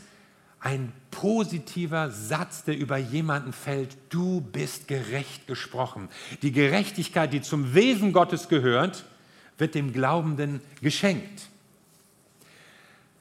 ein 0.60 0.92
positiver 1.10 2.10
Satz, 2.10 2.64
der 2.64 2.78
über 2.78 2.96
jemanden 2.96 3.52
fällt, 3.52 3.96
du 4.10 4.40
bist 4.40 4.86
gerecht 4.86 5.46
gesprochen. 5.46 6.08
Die 6.42 6.52
Gerechtigkeit, 6.52 7.32
die 7.32 7.42
zum 7.42 7.74
Wesen 7.74 8.12
Gottes 8.12 8.48
gehört, 8.48 9.04
wird 9.58 9.74
dem 9.74 9.92
Glaubenden 9.92 10.60
geschenkt. 10.80 11.48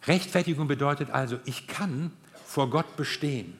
Rechtfertigung 0.05 0.67
bedeutet 0.67 1.09
also, 1.09 1.39
ich 1.45 1.67
kann 1.67 2.11
vor 2.45 2.69
Gott 2.69 2.95
bestehen. 2.95 3.59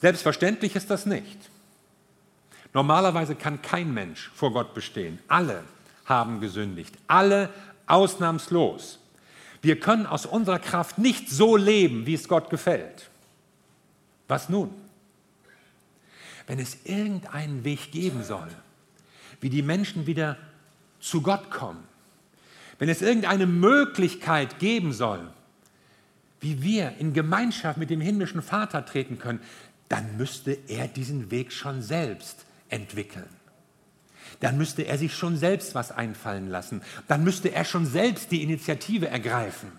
Selbstverständlich 0.00 0.76
ist 0.76 0.90
das 0.90 1.06
nicht. 1.06 1.50
Normalerweise 2.72 3.34
kann 3.34 3.62
kein 3.62 3.94
Mensch 3.94 4.30
vor 4.34 4.52
Gott 4.52 4.74
bestehen. 4.74 5.18
Alle 5.28 5.64
haben 6.04 6.40
gesündigt. 6.40 6.94
Alle 7.06 7.50
ausnahmslos. 7.86 8.98
Wir 9.64 9.80
können 9.80 10.04
aus 10.04 10.26
unserer 10.26 10.58
Kraft 10.58 10.98
nicht 10.98 11.30
so 11.30 11.56
leben, 11.56 12.04
wie 12.06 12.12
es 12.12 12.28
Gott 12.28 12.50
gefällt. 12.50 13.08
Was 14.28 14.50
nun? 14.50 14.70
Wenn 16.46 16.58
es 16.58 16.84
irgendeinen 16.84 17.64
Weg 17.64 17.90
geben 17.90 18.22
soll, 18.22 18.48
wie 19.40 19.48
die 19.48 19.62
Menschen 19.62 20.06
wieder 20.06 20.36
zu 21.00 21.22
Gott 21.22 21.50
kommen, 21.50 21.82
wenn 22.78 22.90
es 22.90 23.00
irgendeine 23.00 23.46
Möglichkeit 23.46 24.58
geben 24.58 24.92
soll, 24.92 25.32
wie 26.40 26.62
wir 26.62 26.96
in 26.98 27.14
Gemeinschaft 27.14 27.78
mit 27.78 27.88
dem 27.88 28.02
himmlischen 28.02 28.42
Vater 28.42 28.84
treten 28.84 29.18
können, 29.18 29.40
dann 29.88 30.18
müsste 30.18 30.58
er 30.68 30.88
diesen 30.88 31.30
Weg 31.30 31.52
schon 31.52 31.80
selbst 31.80 32.44
entwickeln. 32.68 33.30
Dann 34.40 34.58
müsste 34.58 34.82
er 34.82 34.98
sich 34.98 35.14
schon 35.14 35.36
selbst 35.36 35.74
was 35.74 35.92
einfallen 35.92 36.48
lassen. 36.48 36.82
Dann 37.08 37.24
müsste 37.24 37.52
er 37.52 37.64
schon 37.64 37.86
selbst 37.86 38.30
die 38.30 38.42
Initiative 38.42 39.08
ergreifen. 39.08 39.72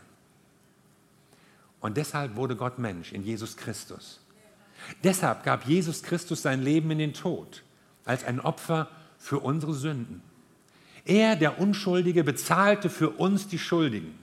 Und 1.80 1.98
deshalb 1.98 2.36
wurde 2.36 2.56
Gott 2.56 2.80
Mensch 2.80 3.12
in 3.12 3.24
Jesus 3.24 3.58
Christus. 3.58 4.20
Deshalb 5.04 5.44
gab 5.44 5.66
Jesus 5.66 6.04
Christus 6.04 6.42
sein 6.42 6.62
Leben 6.62 6.92
in 6.92 6.98
den 6.98 7.14
Tod 7.14 7.64
als 8.06 8.24
ein 8.24 8.40
Opfer 8.40 8.90
für 9.18 9.40
unsere 9.40 9.74
Sünden. 9.74 10.22
Er, 11.06 11.36
der 11.36 11.60
Unschuldige, 11.60 12.24
bezahlte 12.24 12.90
für 12.90 13.12
uns 13.12 13.48
die 13.48 13.60
Schuldigen. 13.60 14.18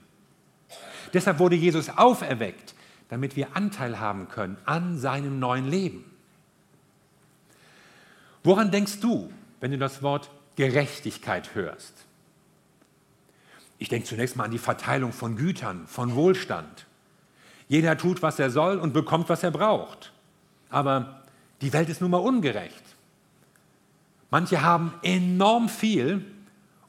Deshalb 1.13 1.39
wurde 1.39 1.55
Jesus 1.55 1.89
auferweckt, 1.89 2.73
damit 3.09 3.35
wir 3.35 3.55
Anteil 3.55 3.99
haben 3.99 4.27
können 4.27 4.57
an 4.65 4.97
seinem 4.97 5.39
neuen 5.39 5.69
Leben. 5.69 6.03
Woran 8.43 8.71
denkst 8.71 8.99
du, 8.99 9.31
wenn 9.63 9.71
du 9.71 9.77
das 9.77 10.03
Wort 10.03 10.29
Gerechtigkeit 10.57 11.55
hörst? 11.55 11.93
Ich 13.77 13.87
denke 13.87 14.05
zunächst 14.05 14.35
mal 14.35 14.43
an 14.43 14.51
die 14.51 14.57
Verteilung 14.57 15.13
von 15.13 15.37
Gütern, 15.37 15.87
von 15.87 16.15
Wohlstand. 16.15 16.85
Jeder 17.69 17.97
tut, 17.97 18.21
was 18.21 18.39
er 18.39 18.49
soll 18.49 18.77
und 18.77 18.91
bekommt, 18.91 19.29
was 19.29 19.41
er 19.41 19.51
braucht. 19.51 20.11
Aber 20.69 21.23
die 21.61 21.71
Welt 21.71 21.87
ist 21.87 22.01
nun 22.01 22.11
mal 22.11 22.17
ungerecht. 22.17 22.83
Manche 24.29 24.63
haben 24.63 24.95
enorm 25.01 25.69
viel 25.69 26.25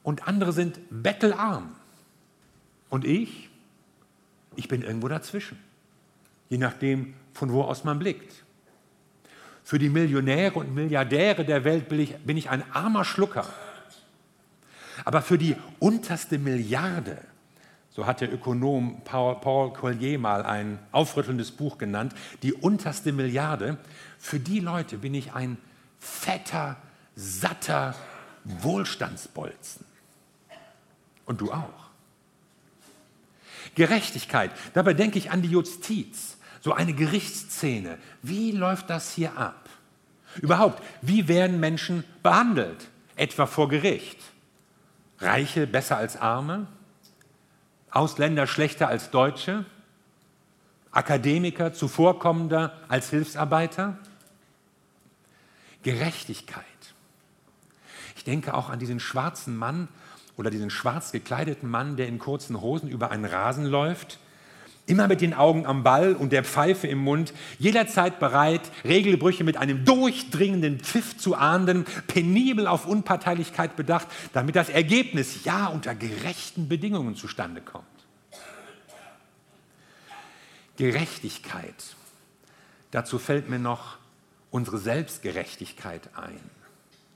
und 0.03 0.27
andere 0.27 0.51
sind 0.51 0.77
bettelarm. 0.89 1.73
Und 2.89 3.05
ich? 3.05 3.49
Ich 4.57 4.67
bin 4.67 4.81
irgendwo 4.81 5.07
dazwischen, 5.07 5.57
je 6.49 6.57
nachdem, 6.57 7.13
von 7.31 7.53
wo 7.53 7.61
aus 7.63 7.85
man 7.85 7.99
blickt. 7.99 8.43
Für 9.65 9.79
die 9.79 9.89
Millionäre 9.89 10.59
und 10.59 10.75
Milliardäre 10.75 11.43
der 11.43 11.63
Welt 11.63 11.89
bin 11.89 11.99
ich, 11.99 12.15
bin 12.17 12.37
ich 12.37 12.51
ein 12.51 12.63
armer 12.71 13.03
Schlucker. 13.03 13.47
Aber 15.03 15.23
für 15.23 15.39
die 15.39 15.55
unterste 15.79 16.37
Milliarde, 16.37 17.17
so 17.89 18.05
hat 18.05 18.21
der 18.21 18.31
Ökonom 18.31 19.01
Paul, 19.03 19.41
Paul 19.41 19.73
Collier 19.73 20.19
mal 20.19 20.43
ein 20.43 20.77
aufrüttelndes 20.91 21.51
Buch 21.51 21.79
genannt, 21.79 22.13
die 22.43 22.53
unterste 22.53 23.11
Milliarde, 23.11 23.79
für 24.19 24.39
die 24.39 24.59
Leute 24.59 24.99
bin 24.99 25.15
ich 25.15 25.33
ein 25.33 25.57
fetter, 25.99 26.77
satter 27.15 27.95
Wohlstandsbolzen. 28.43 29.83
Und 31.25 31.41
du 31.41 31.51
auch. 31.51 31.89
Gerechtigkeit, 33.73 34.51
dabei 34.75 34.93
denke 34.93 35.17
ich 35.17 35.31
an 35.31 35.41
die 35.41 35.49
Justiz 35.49 36.34
so 36.65 36.73
eine 36.73 36.93
Gerichtsszene. 36.93 37.99
Wie 38.23 38.51
läuft 38.51 38.89
das 38.89 39.13
hier 39.13 39.37
ab? 39.37 39.69
Überhaupt, 40.41 40.81
wie 41.03 41.27
werden 41.27 41.59
Menschen 41.59 42.03
behandelt, 42.23 42.89
etwa 43.15 43.45
vor 43.45 43.69
Gericht? 43.69 44.17
Reiche 45.19 45.67
besser 45.67 45.97
als 45.97 46.17
Arme? 46.17 46.65
Ausländer 47.91 48.47
schlechter 48.47 48.87
als 48.87 49.11
Deutsche? 49.11 49.63
Akademiker 50.89 51.71
zuvorkommender 51.71 52.73
als 52.87 53.11
Hilfsarbeiter? 53.11 53.99
Gerechtigkeit. 55.83 56.65
Ich 58.15 58.23
denke 58.23 58.55
auch 58.55 58.71
an 58.71 58.79
diesen 58.79 58.99
schwarzen 58.99 59.55
Mann 59.55 59.87
oder 60.35 60.49
diesen 60.49 60.71
schwarz 60.71 61.11
gekleideten 61.11 61.69
Mann, 61.69 61.95
der 61.95 62.07
in 62.07 62.17
kurzen 62.17 62.59
Hosen 62.59 62.89
über 62.89 63.11
einen 63.11 63.25
Rasen 63.25 63.65
läuft 63.65 64.17
Immer 64.87 65.07
mit 65.07 65.21
den 65.21 65.33
Augen 65.33 65.65
am 65.65 65.83
Ball 65.83 66.13
und 66.13 66.31
der 66.31 66.43
Pfeife 66.43 66.85
im 66.85 66.99
Mund, 66.99 67.33
jederzeit 67.57 68.19
bereit, 68.19 68.61
Regelbrüche 68.83 69.43
mit 69.43 69.57
einem 69.57 69.83
durchdringenden 69.83 70.79
Pfiff 70.79 71.17
zu 71.17 71.33
ahnden, 71.33 71.85
penibel 72.05 72.67
auf 72.67 72.85
Unparteilichkeit 72.85 73.75
bedacht, 73.75 74.07
damit 74.33 74.55
das 74.55 74.69
Ergebnis 74.69 75.43
ja 75.43 75.67
unter 75.67 75.95
gerechten 75.95 76.69
Bedingungen 76.69 77.15
zustande 77.15 77.61
kommt. 77.61 77.85
Gerechtigkeit. 80.77 81.95
Dazu 82.91 83.17
fällt 83.17 83.49
mir 83.49 83.59
noch 83.59 83.97
unsere 84.51 84.77
Selbstgerechtigkeit 84.77 86.09
ein. 86.15 86.39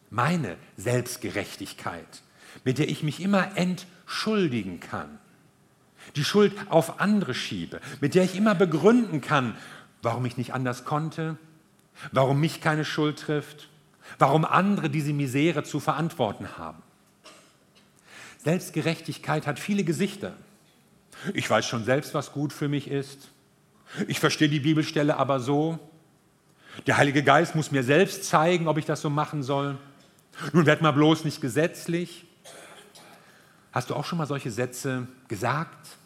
Meine 0.09 0.57
Selbstgerechtigkeit, 0.75 2.23
mit 2.63 2.79
der 2.79 2.89
ich 2.89 3.03
mich 3.03 3.21
immer 3.21 3.55
entschuldigen 3.55 4.79
kann 4.79 5.19
die 6.15 6.23
Schuld 6.23 6.53
auf 6.69 6.99
andere 6.99 7.33
schiebe, 7.33 7.79
mit 8.01 8.15
der 8.15 8.23
ich 8.23 8.35
immer 8.35 8.55
begründen 8.55 9.21
kann, 9.21 9.55
warum 10.01 10.25
ich 10.25 10.37
nicht 10.37 10.53
anders 10.53 10.85
konnte, 10.85 11.37
warum 12.11 12.39
mich 12.39 12.61
keine 12.61 12.85
Schuld 12.85 13.19
trifft, 13.19 13.69
warum 14.17 14.45
andere 14.45 14.89
diese 14.89 15.13
Misere 15.13 15.63
zu 15.63 15.79
verantworten 15.79 16.57
haben. 16.57 16.81
Selbstgerechtigkeit 18.43 19.45
hat 19.45 19.59
viele 19.59 19.83
Gesichter. 19.83 20.33
Ich 21.33 21.49
weiß 21.49 21.65
schon 21.65 21.83
selbst, 21.83 22.13
was 22.13 22.31
gut 22.31 22.53
für 22.53 22.69
mich 22.69 22.89
ist. 22.89 23.29
Ich 24.07 24.19
verstehe 24.19 24.49
die 24.49 24.61
Bibelstelle 24.61 25.17
aber 25.17 25.39
so. 25.39 25.79
Der 26.87 26.97
Heilige 26.97 27.23
Geist 27.23 27.55
muss 27.55 27.71
mir 27.71 27.83
selbst 27.83 28.23
zeigen, 28.23 28.67
ob 28.67 28.77
ich 28.77 28.85
das 28.85 29.01
so 29.01 29.09
machen 29.09 29.43
soll. 29.43 29.77
Nun 30.53 30.65
werd 30.65 30.81
mal 30.81 30.91
bloß 30.91 31.25
nicht 31.25 31.41
gesetzlich. 31.41 32.25
Hast 33.79 33.89
du 33.89 33.95
auch 33.95 34.03
schon 34.03 34.17
mal 34.17 34.27
solche 34.27 34.51
Sätze 34.51 35.07
gesagt? 35.29 35.99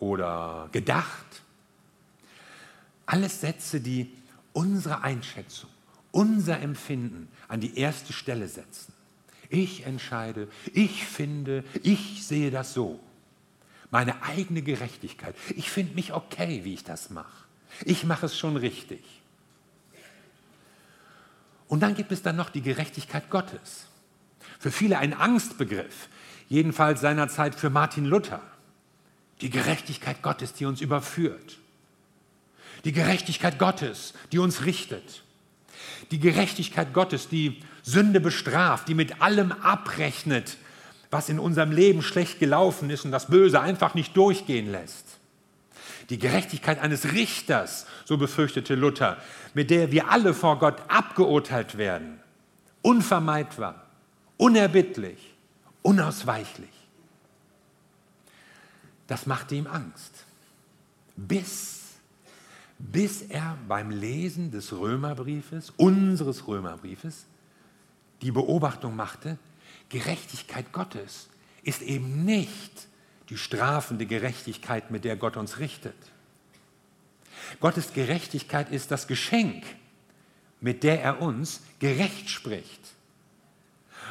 oder 0.00 0.68
gedacht. 0.72 1.42
Alles 3.06 3.40
Sätze, 3.40 3.80
die 3.80 4.12
unsere 4.52 5.02
Einschätzung, 5.02 5.70
unser 6.10 6.60
Empfinden 6.60 7.28
an 7.48 7.60
die 7.60 7.78
erste 7.78 8.12
Stelle 8.12 8.48
setzen. 8.48 8.92
Ich 9.48 9.86
entscheide, 9.86 10.48
ich 10.74 11.06
finde, 11.06 11.64
ich 11.82 12.26
sehe 12.26 12.50
das 12.50 12.74
so. 12.74 13.00
Meine 13.90 14.22
eigene 14.22 14.60
Gerechtigkeit. 14.60 15.34
Ich 15.56 15.70
finde 15.70 15.94
mich 15.94 16.12
okay, 16.12 16.64
wie 16.64 16.74
ich 16.74 16.84
das 16.84 17.08
mache. 17.08 17.46
Ich 17.86 18.04
mache 18.04 18.26
es 18.26 18.36
schon 18.36 18.56
richtig. 18.56 19.02
Und 21.66 21.80
dann 21.80 21.94
gibt 21.94 22.12
es 22.12 22.22
dann 22.22 22.36
noch 22.36 22.50
die 22.50 22.60
Gerechtigkeit 22.60 23.30
Gottes. 23.30 23.86
Für 24.58 24.70
viele 24.70 24.98
ein 24.98 25.14
Angstbegriff, 25.14 26.08
jedenfalls 26.48 27.00
seinerzeit 27.00 27.54
für 27.54 27.70
Martin 27.70 28.04
Luther. 28.04 28.40
Die 29.40 29.50
Gerechtigkeit 29.50 30.22
Gottes, 30.22 30.52
die 30.52 30.64
uns 30.64 30.80
überführt. 30.80 31.58
Die 32.84 32.92
Gerechtigkeit 32.92 33.58
Gottes, 33.58 34.14
die 34.32 34.38
uns 34.38 34.64
richtet. 34.64 35.22
Die 36.10 36.18
Gerechtigkeit 36.18 36.92
Gottes, 36.92 37.28
die 37.28 37.62
Sünde 37.82 38.20
bestraft, 38.20 38.88
die 38.88 38.94
mit 38.94 39.22
allem 39.22 39.52
abrechnet, 39.52 40.56
was 41.10 41.28
in 41.28 41.38
unserem 41.38 41.72
Leben 41.72 42.02
schlecht 42.02 42.38
gelaufen 42.38 42.90
ist 42.90 43.04
und 43.04 43.12
das 43.12 43.26
Böse 43.26 43.60
einfach 43.60 43.94
nicht 43.94 44.16
durchgehen 44.16 44.70
lässt. 44.70 45.18
Die 46.10 46.18
Gerechtigkeit 46.18 46.80
eines 46.80 47.12
Richters, 47.12 47.86
so 48.04 48.16
befürchtete 48.16 48.74
Luther, 48.74 49.18
mit 49.54 49.70
der 49.70 49.92
wir 49.92 50.10
alle 50.10 50.34
vor 50.34 50.58
Gott 50.58 50.76
abgeurteilt 50.88 51.76
werden. 51.76 52.20
Unvermeidbar, 52.82 53.86
unerbittlich, 54.36 55.18
unausweichlich 55.82 56.78
das 59.08 59.26
machte 59.26 59.56
ihm 59.56 59.66
Angst. 59.66 60.26
Bis, 61.16 61.94
bis 62.78 63.22
er 63.22 63.58
beim 63.66 63.90
Lesen 63.90 64.52
des 64.52 64.72
Römerbriefes, 64.72 65.72
unseres 65.76 66.46
Römerbriefes, 66.46 67.24
die 68.22 68.30
Beobachtung 68.30 68.94
machte, 68.94 69.38
Gerechtigkeit 69.88 70.72
Gottes 70.72 71.28
ist 71.62 71.82
eben 71.82 72.24
nicht 72.24 72.86
die 73.30 73.38
strafende 73.38 74.06
Gerechtigkeit, 74.06 74.90
mit 74.90 75.04
der 75.04 75.16
Gott 75.16 75.36
uns 75.36 75.58
richtet. 75.58 75.96
Gottes 77.60 77.94
Gerechtigkeit 77.94 78.70
ist 78.70 78.90
das 78.90 79.06
Geschenk, 79.06 79.64
mit 80.60 80.82
der 80.82 81.02
er 81.02 81.22
uns 81.22 81.62
gerecht 81.78 82.28
spricht. 82.28 82.80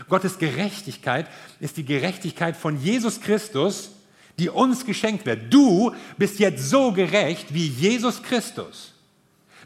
Gottes 0.09 0.37
Gerechtigkeit 0.37 1.27
ist 1.59 1.77
die 1.77 1.85
Gerechtigkeit 1.85 2.55
von 2.55 2.81
Jesus 2.81 3.21
Christus, 3.21 3.91
die 4.39 4.49
uns 4.49 4.85
geschenkt 4.85 5.25
wird. 5.25 5.53
Du 5.53 5.93
bist 6.17 6.39
jetzt 6.39 6.69
so 6.69 6.91
gerecht 6.91 7.53
wie 7.53 7.67
Jesus 7.67 8.21
Christus. 8.21 8.93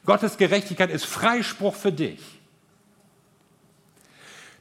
Gottes 0.06 0.38
Gerechtigkeit 0.38 0.90
ist 0.90 1.06
Freispruch 1.06 1.76
für 1.76 1.92
dich. 1.92 2.22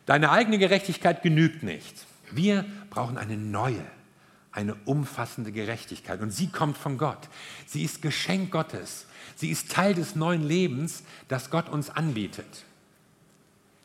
Deine 0.06 0.30
eigene 0.30 0.58
Gerechtigkeit 0.58 1.22
genügt 1.22 1.62
nicht. 1.62 1.94
Wir 2.32 2.64
brauchen 2.90 3.16
eine 3.16 3.36
neue, 3.36 3.84
eine 4.52 4.74
umfassende 4.84 5.52
Gerechtigkeit. 5.52 6.20
Und 6.20 6.30
sie 6.30 6.48
kommt 6.48 6.76
von 6.76 6.98
Gott. 6.98 7.28
Sie 7.66 7.84
ist 7.84 8.02
Geschenk 8.02 8.50
Gottes. 8.50 9.06
Sie 9.36 9.50
ist 9.50 9.70
Teil 9.70 9.94
des 9.94 10.16
neuen 10.16 10.42
Lebens, 10.42 11.04
das 11.28 11.50
Gott 11.50 11.68
uns 11.68 11.90
anbietet. 11.90 12.64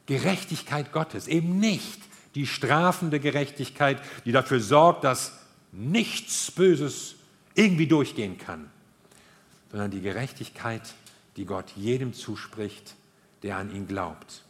Gerechtigkeit 0.05 0.91
Gottes, 0.91 1.27
eben 1.27 1.59
nicht 1.59 2.01
die 2.35 2.47
strafende 2.47 3.19
Gerechtigkeit, 3.19 4.01
die 4.25 4.31
dafür 4.31 4.59
sorgt, 4.59 5.03
dass 5.03 5.33
nichts 5.71 6.51
Böses 6.51 7.15
irgendwie 7.53 7.87
durchgehen 7.87 8.37
kann, 8.37 8.69
sondern 9.71 9.91
die 9.91 10.01
Gerechtigkeit, 10.01 10.81
die 11.37 11.45
Gott 11.45 11.71
jedem 11.75 12.13
zuspricht, 12.13 12.95
der 13.43 13.57
an 13.57 13.73
ihn 13.73 13.87
glaubt. 13.87 14.43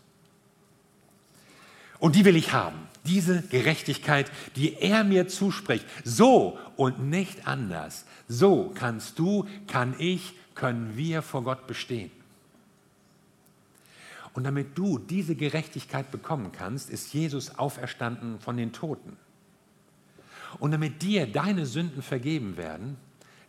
Und 2.00 2.16
die 2.16 2.26
will 2.26 2.36
ich 2.36 2.52
haben, 2.52 2.80
diese 3.06 3.42
Gerechtigkeit, 3.44 4.32
die 4.56 4.76
er 4.76 5.04
mir 5.04 5.28
zuspricht. 5.28 5.86
So 6.04 6.60
und 6.76 7.10
nicht 7.10 7.48
anders. 7.48 8.06
So 8.28 8.72
kannst 8.76 9.18
du, 9.18 9.48
kann 9.68 9.96
ich, 9.98 10.34
können 10.56 10.98
wir 10.98 11.22
vor 11.22 11.44
Gott 11.44 11.68
bestehen. 11.68 12.12
Und 14.36 14.44
damit 14.44 14.78
du 14.78 15.00
diese 15.00 15.34
Gerechtigkeit 15.34 16.12
bekommen 16.12 16.52
kannst, 16.52 16.90
ist 16.90 17.14
Jesus 17.14 17.58
auferstanden 17.58 18.38
von 18.42 18.58
den 18.58 18.74
Toten. 18.74 19.16
Und 20.60 20.72
damit 20.72 21.02
dir 21.02 21.26
deine 21.26 21.66
Sünden 21.66 22.02
vergeben 22.02 22.58
werden, 22.58 22.98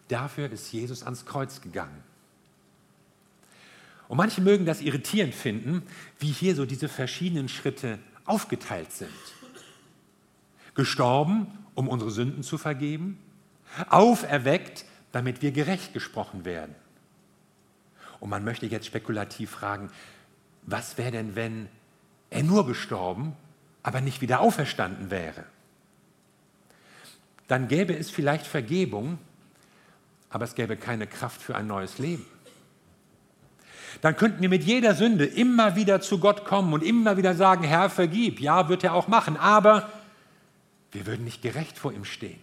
dafür 0.07 0.51
ist 0.51 0.73
Jesus 0.73 1.03
ans 1.03 1.27
Kreuz 1.27 1.61
gegangen. 1.61 2.05
Und 4.07 4.17
manche 4.17 4.41
mögen 4.41 4.65
das 4.65 4.81
irritierend 4.81 5.35
finden, 5.35 5.83
wie 6.21 6.31
hier 6.31 6.55
so 6.55 6.65
diese 6.65 6.89
verschiedenen 6.89 7.49
Schritte 7.49 7.99
aufgeteilt 8.25 8.93
sind. 8.93 9.11
Gestorben, 10.77 11.49
um 11.75 11.89
unsere 11.89 12.13
Sünden 12.13 12.45
zu 12.45 12.59
vergeben, 12.59 13.19
auferweckt, 13.89 14.85
damit 15.11 15.43
wir 15.43 15.51
gerecht 15.51 15.93
gesprochen 15.93 16.45
werden. 16.45 16.77
Und 18.21 18.31
man 18.31 18.45
möchte 18.45 18.67
jetzt 18.67 18.87
spekulativ 18.87 19.51
fragen, 19.51 19.91
was 20.67 20.99
wäre 20.99 21.13
denn, 21.13 21.37
wenn 21.37 21.69
er 22.31 22.43
nur 22.43 22.67
gestorben, 22.67 23.35
aber 23.83 24.01
nicht 24.01 24.21
wieder 24.21 24.41
auferstanden 24.41 25.11
wäre? 25.11 25.45
Dann 27.49 27.69
gäbe 27.69 27.97
es 27.97 28.11
vielleicht 28.11 28.47
Vergebung, 28.47 29.19
aber 30.31 30.45
es 30.45 30.57
gäbe 30.57 30.77
keine 30.77 31.07
Kraft 31.07 31.41
für 31.41 31.55
ein 31.55 31.69
neues 31.69 31.99
Leben. 31.99 32.27
Dann 34.01 34.17
könnten 34.17 34.43
wir 34.43 34.49
mit 34.49 34.65
jeder 34.65 34.95
Sünde 34.95 35.25
immer 35.25 35.77
wieder 35.77 36.01
zu 36.01 36.19
Gott 36.19 36.45
kommen 36.45 36.75
und 36.75 36.83
immer 36.83 37.17
wieder 37.17 37.35
sagen, 37.35 37.65
Herr, 37.65 37.89
vergib. 37.89 38.41
Ja, 38.41 38.69
wird 38.69 38.85
er 38.85 38.93
auch 38.93 39.09
machen, 39.09 39.37
aber 39.37 39.91
wir 40.93 41.07
würden 41.07 41.25
nicht 41.25 41.41
gerecht 41.41 41.79
vor 41.79 41.93
ihm 41.93 42.05
stehen. 42.05 42.41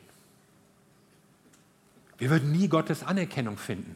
Wir 2.18 2.30
würden 2.30 2.52
nie 2.52 2.70
Gottes 2.70 3.04
Anerkennung 3.04 3.58
finden. 3.58 3.96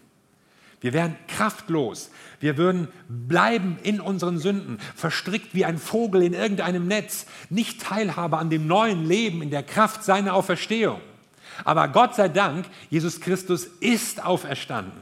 Wir 0.79 0.93
wären 0.93 1.15
kraftlos. 1.27 2.11
Wir 2.39 2.57
würden 2.57 2.87
bleiben 3.09 3.79
in 3.81 3.99
unseren 3.99 4.37
Sünden, 4.37 4.77
verstrickt 4.95 5.55
wie 5.55 5.65
ein 5.65 5.79
Vogel 5.79 6.21
in 6.21 6.33
irgendeinem 6.33 6.87
Netz, 6.87 7.25
nicht 7.49 7.81
Teilhabe 7.81 8.37
an 8.37 8.51
dem 8.51 8.67
neuen 8.67 9.05
Leben 9.05 9.41
in 9.41 9.49
der 9.49 9.63
Kraft 9.63 10.03
seiner 10.03 10.33
Auferstehung. 10.33 11.01
Aber 11.63 11.87
Gott 11.87 12.13
sei 12.13 12.29
Dank, 12.29 12.67
Jesus 12.91 13.19
Christus 13.19 13.65
ist 13.79 14.23
auferstanden. 14.23 15.01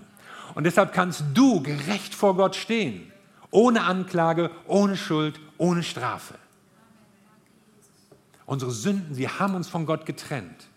Und 0.54 0.64
deshalb 0.64 0.94
kannst 0.94 1.26
du 1.34 1.62
gerecht 1.62 2.16
vor 2.16 2.38
Gott 2.38 2.56
stehen, 2.56 3.12
ohne 3.52 3.84
Anklage, 3.84 4.52
ohne 4.68 4.96
Schuld, 4.96 5.42
ohne 5.58 5.84
Strafe. 5.84 6.36
Unsere 8.46 8.72
Sünden, 8.72 9.14
sie 9.14 9.28
haben 9.28 9.56
uns 9.56 9.68
von 9.68 9.86
Gott 9.86 10.06
getrennt. 10.06 10.68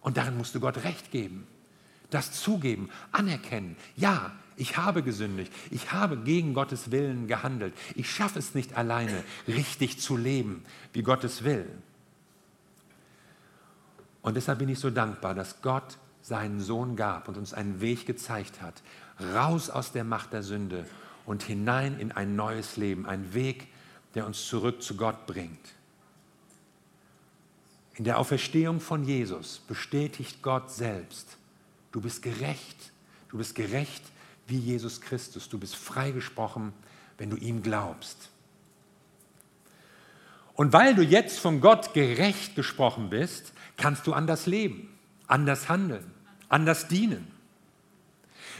Und 0.00 0.16
darin 0.16 0.38
musst 0.38 0.54
du 0.54 0.60
Gott 0.60 0.84
recht 0.84 1.10
geben 1.10 1.46
das 2.10 2.32
zugeben, 2.32 2.88
anerkennen. 3.12 3.76
Ja, 3.96 4.32
ich 4.56 4.76
habe 4.76 5.02
gesündigt. 5.02 5.52
Ich 5.70 5.92
habe 5.92 6.16
gegen 6.16 6.52
Gottes 6.54 6.90
Willen 6.90 7.28
gehandelt. 7.28 7.74
Ich 7.94 8.10
schaffe 8.10 8.38
es 8.38 8.54
nicht 8.54 8.76
alleine, 8.76 9.22
richtig 9.46 10.00
zu 10.00 10.16
leben, 10.16 10.64
wie 10.92 11.02
Gottes 11.02 11.44
will. 11.44 11.68
Und 14.22 14.36
deshalb 14.36 14.58
bin 14.58 14.68
ich 14.68 14.78
so 14.78 14.90
dankbar, 14.90 15.34
dass 15.34 15.62
Gott 15.62 15.98
seinen 16.22 16.60
Sohn 16.60 16.96
gab 16.96 17.28
und 17.28 17.36
uns 17.36 17.54
einen 17.54 17.80
Weg 17.80 18.04
gezeigt 18.04 18.60
hat, 18.60 18.82
raus 19.34 19.70
aus 19.70 19.92
der 19.92 20.04
Macht 20.04 20.32
der 20.32 20.42
Sünde 20.42 20.84
und 21.24 21.42
hinein 21.42 21.98
in 21.98 22.12
ein 22.12 22.36
neues 22.36 22.76
Leben, 22.76 23.06
ein 23.06 23.32
Weg, 23.34 23.68
der 24.14 24.26
uns 24.26 24.46
zurück 24.46 24.82
zu 24.82 24.96
Gott 24.96 25.26
bringt. 25.26 25.74
In 27.94 28.04
der 28.04 28.18
Auferstehung 28.18 28.80
von 28.80 29.04
Jesus 29.04 29.60
bestätigt 29.60 30.42
Gott 30.42 30.70
selbst, 30.70 31.36
Du 31.92 32.00
bist 32.00 32.22
gerecht. 32.22 32.92
Du 33.28 33.38
bist 33.38 33.54
gerecht 33.54 34.02
wie 34.46 34.58
Jesus 34.58 35.00
Christus. 35.00 35.48
Du 35.48 35.58
bist 35.58 35.76
freigesprochen, 35.76 36.72
wenn 37.18 37.30
du 37.30 37.36
ihm 37.36 37.62
glaubst. 37.62 38.30
Und 40.54 40.72
weil 40.72 40.94
du 40.94 41.02
jetzt 41.02 41.38
von 41.38 41.60
Gott 41.60 41.94
gerecht 41.94 42.56
gesprochen 42.56 43.10
bist, 43.10 43.52
kannst 43.76 44.06
du 44.06 44.12
anders 44.12 44.46
leben, 44.46 44.98
anders 45.28 45.68
handeln, 45.68 46.10
anders 46.48 46.88
dienen. 46.88 47.30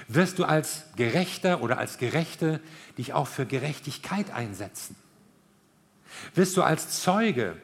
Wirst 0.06 0.38
du 0.38 0.44
als 0.44 0.84
Gerechter 0.96 1.60
oder 1.60 1.78
als 1.78 1.98
Gerechte 1.98 2.60
dich 2.96 3.14
auch 3.14 3.26
für 3.26 3.46
Gerechtigkeit 3.46 4.30
einsetzen? 4.30 4.96
Wirst 6.34 6.56
du 6.56 6.62
als 6.62 7.02
Zeuge 7.02 7.56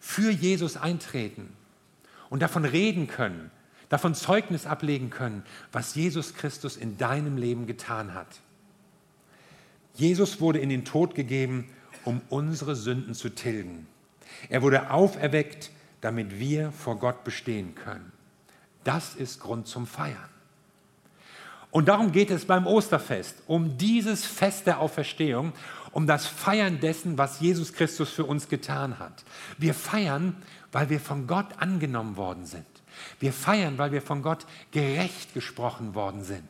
für 0.00 0.30
Jesus 0.30 0.76
eintreten 0.76 1.54
und 2.30 2.40
davon 2.40 2.64
reden 2.64 3.06
können, 3.08 3.50
davon 3.92 4.14
Zeugnis 4.14 4.64
ablegen 4.64 5.10
können, 5.10 5.44
was 5.70 5.94
Jesus 5.94 6.32
Christus 6.32 6.78
in 6.78 6.96
deinem 6.96 7.36
Leben 7.36 7.66
getan 7.66 8.14
hat. 8.14 8.40
Jesus 9.92 10.40
wurde 10.40 10.60
in 10.60 10.70
den 10.70 10.86
Tod 10.86 11.14
gegeben, 11.14 11.68
um 12.06 12.22
unsere 12.30 12.74
Sünden 12.74 13.12
zu 13.14 13.28
tilgen. 13.28 13.86
Er 14.48 14.62
wurde 14.62 14.90
auferweckt, 14.90 15.70
damit 16.00 16.38
wir 16.38 16.72
vor 16.72 16.98
Gott 16.98 17.22
bestehen 17.22 17.74
können. 17.74 18.12
Das 18.82 19.14
ist 19.14 19.40
Grund 19.40 19.66
zum 19.66 19.86
Feiern. 19.86 20.16
Und 21.70 21.88
darum 21.88 22.12
geht 22.12 22.30
es 22.30 22.46
beim 22.46 22.66
Osterfest, 22.66 23.42
um 23.46 23.76
dieses 23.76 24.24
Fest 24.24 24.66
der 24.66 24.80
Auferstehung, 24.80 25.52
um 25.90 26.06
das 26.06 26.26
Feiern 26.26 26.80
dessen, 26.80 27.18
was 27.18 27.40
Jesus 27.40 27.74
Christus 27.74 28.08
für 28.08 28.24
uns 28.24 28.48
getan 28.48 28.98
hat. 28.98 29.22
Wir 29.58 29.74
feiern, 29.74 30.34
weil 30.72 30.88
wir 30.88 30.98
von 30.98 31.26
Gott 31.26 31.58
angenommen 31.58 32.16
worden 32.16 32.46
sind. 32.46 32.71
Wir 33.20 33.32
feiern, 33.32 33.78
weil 33.78 33.92
wir 33.92 34.02
von 34.02 34.22
Gott 34.22 34.46
gerecht 34.70 35.34
gesprochen 35.34 35.94
worden 35.94 36.24
sind. 36.24 36.48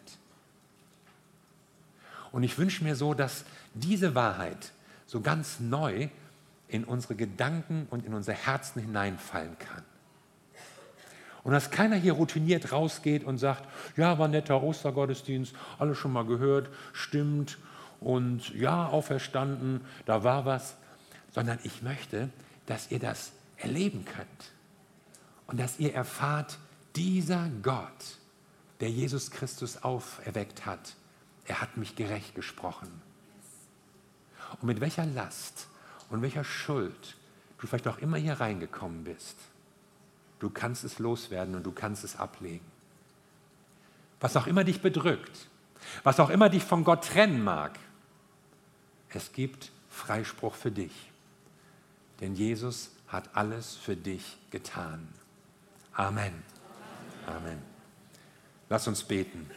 Und 2.30 2.42
ich 2.42 2.58
wünsche 2.58 2.82
mir 2.82 2.96
so, 2.96 3.14
dass 3.14 3.44
diese 3.74 4.14
Wahrheit 4.14 4.72
so 5.06 5.20
ganz 5.20 5.60
neu 5.60 6.08
in 6.68 6.84
unsere 6.84 7.14
Gedanken 7.14 7.86
und 7.90 8.06
in 8.06 8.14
unser 8.14 8.32
Herzen 8.32 8.80
hineinfallen 8.80 9.58
kann. 9.58 9.84
Und 11.44 11.52
dass 11.52 11.70
keiner 11.70 11.96
hier 11.96 12.14
routiniert 12.14 12.72
rausgeht 12.72 13.24
und 13.24 13.36
sagt, 13.38 13.68
ja, 13.96 14.18
war 14.18 14.28
netter 14.28 14.62
Ostergottesdienst, 14.62 15.54
alles 15.78 15.98
schon 15.98 16.12
mal 16.12 16.24
gehört, 16.24 16.70
stimmt 16.92 17.58
und 18.00 18.54
ja, 18.54 18.86
auferstanden, 18.86 19.82
da 20.06 20.24
war 20.24 20.44
was, 20.44 20.76
sondern 21.32 21.58
ich 21.64 21.82
möchte, 21.82 22.30
dass 22.66 22.90
ihr 22.90 23.00
das 23.00 23.32
erleben 23.58 24.04
könnt 24.04 24.52
und 25.52 25.58
dass 25.58 25.78
ihr 25.78 25.94
erfahrt, 25.94 26.58
dieser 26.96 27.50
Gott, 27.62 28.16
der 28.80 28.90
Jesus 28.90 29.30
Christus 29.30 29.82
auferweckt 29.82 30.64
hat, 30.64 30.96
er 31.44 31.60
hat 31.60 31.76
mich 31.76 31.94
gerecht 31.94 32.34
gesprochen. 32.34 32.88
Und 34.60 34.64
mit 34.64 34.80
welcher 34.80 35.04
Last 35.04 35.68
und 36.08 36.22
welcher 36.22 36.42
Schuld 36.42 37.16
du 37.58 37.66
vielleicht 37.66 37.86
auch 37.86 37.98
immer 37.98 38.16
hier 38.16 38.40
reingekommen 38.40 39.04
bist, 39.04 39.36
du 40.38 40.48
kannst 40.48 40.84
es 40.84 40.98
loswerden 40.98 41.54
und 41.54 41.64
du 41.64 41.72
kannst 41.72 42.02
es 42.02 42.16
ablegen. 42.16 42.64
Was 44.20 44.36
auch 44.38 44.46
immer 44.46 44.64
dich 44.64 44.80
bedrückt, 44.80 45.48
was 46.02 46.18
auch 46.18 46.30
immer 46.30 46.48
dich 46.48 46.64
von 46.64 46.82
Gott 46.82 47.04
trennen 47.08 47.44
mag, 47.44 47.78
es 49.10 49.32
gibt 49.32 49.70
Freispruch 49.90 50.54
für 50.54 50.70
dich. 50.70 51.12
Denn 52.20 52.34
Jesus 52.34 52.90
hat 53.06 53.36
alles 53.36 53.76
für 53.76 53.96
dich 53.96 54.38
getan. 54.50 55.06
Amen. 55.94 56.32
Amen. 57.26 57.58
Lass 58.68 58.88
uns 58.88 59.04
beten. 59.04 59.48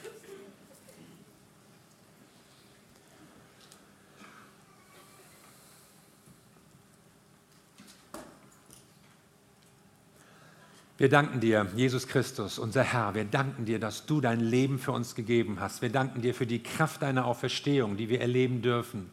Wir 10.98 11.10
danken 11.10 11.42
dir, 11.42 11.68
Jesus 11.76 12.08
Christus, 12.08 12.58
unser 12.58 12.84
Herr. 12.84 13.16
Wir 13.16 13.26
danken 13.26 13.66
dir, 13.66 13.80
dass 13.80 14.06
du 14.06 14.22
dein 14.22 14.40
Leben 14.40 14.80
für 14.80 14.94
uns 14.94 15.14
gegeben 15.14 15.60
hast. 15.60 15.82
Wir 15.82 15.90
danken 15.90 16.22
dir 16.22 16.34
für 16.34 16.48
die 16.48 16.64
Kraft 16.64 17.02
deiner 17.02 17.26
Auferstehung, 17.26 17.98
die 17.98 18.08
wir 18.08 18.22
erleben 18.22 18.62
dürfen. 18.62 19.10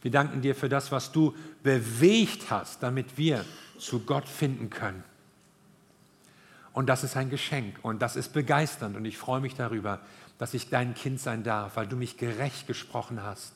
Wir 0.00 0.10
danken 0.10 0.40
dir 0.40 0.54
für 0.54 0.70
das, 0.70 0.92
was 0.92 1.12
du 1.12 1.34
bewegt 1.62 2.50
hast, 2.50 2.82
damit 2.82 3.18
wir 3.18 3.44
zu 3.78 4.00
Gott 4.00 4.26
finden 4.26 4.70
können. 4.70 5.04
Und 6.76 6.90
das 6.90 7.02
ist 7.04 7.16
ein 7.16 7.30
Geschenk 7.30 7.78
und 7.80 8.02
das 8.02 8.16
ist 8.16 8.34
begeisternd 8.34 8.96
und 8.96 9.06
ich 9.06 9.16
freue 9.16 9.40
mich 9.40 9.54
darüber, 9.54 10.00
dass 10.36 10.52
ich 10.52 10.68
dein 10.68 10.92
Kind 10.92 11.18
sein 11.18 11.42
darf, 11.42 11.76
weil 11.76 11.86
du 11.86 11.96
mich 11.96 12.18
gerecht 12.18 12.66
gesprochen 12.66 13.22
hast. 13.22 13.54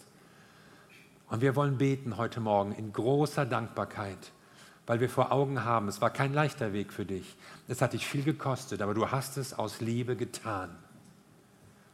Und 1.28 1.42
wir 1.42 1.54
wollen 1.54 1.76
beten 1.76 2.16
heute 2.16 2.40
Morgen 2.40 2.72
in 2.72 2.92
großer 2.92 3.44
Dankbarkeit 3.44 4.32
weil 4.90 4.98
wir 4.98 5.08
vor 5.08 5.30
Augen 5.30 5.62
haben, 5.64 5.86
es 5.86 6.00
war 6.00 6.10
kein 6.10 6.32
leichter 6.32 6.72
Weg 6.72 6.92
für 6.92 7.06
dich. 7.06 7.36
Es 7.68 7.80
hat 7.80 7.92
dich 7.92 8.08
viel 8.08 8.24
gekostet, 8.24 8.82
aber 8.82 8.92
du 8.92 9.12
hast 9.12 9.36
es 9.36 9.54
aus 9.54 9.80
Liebe 9.80 10.16
getan. 10.16 10.76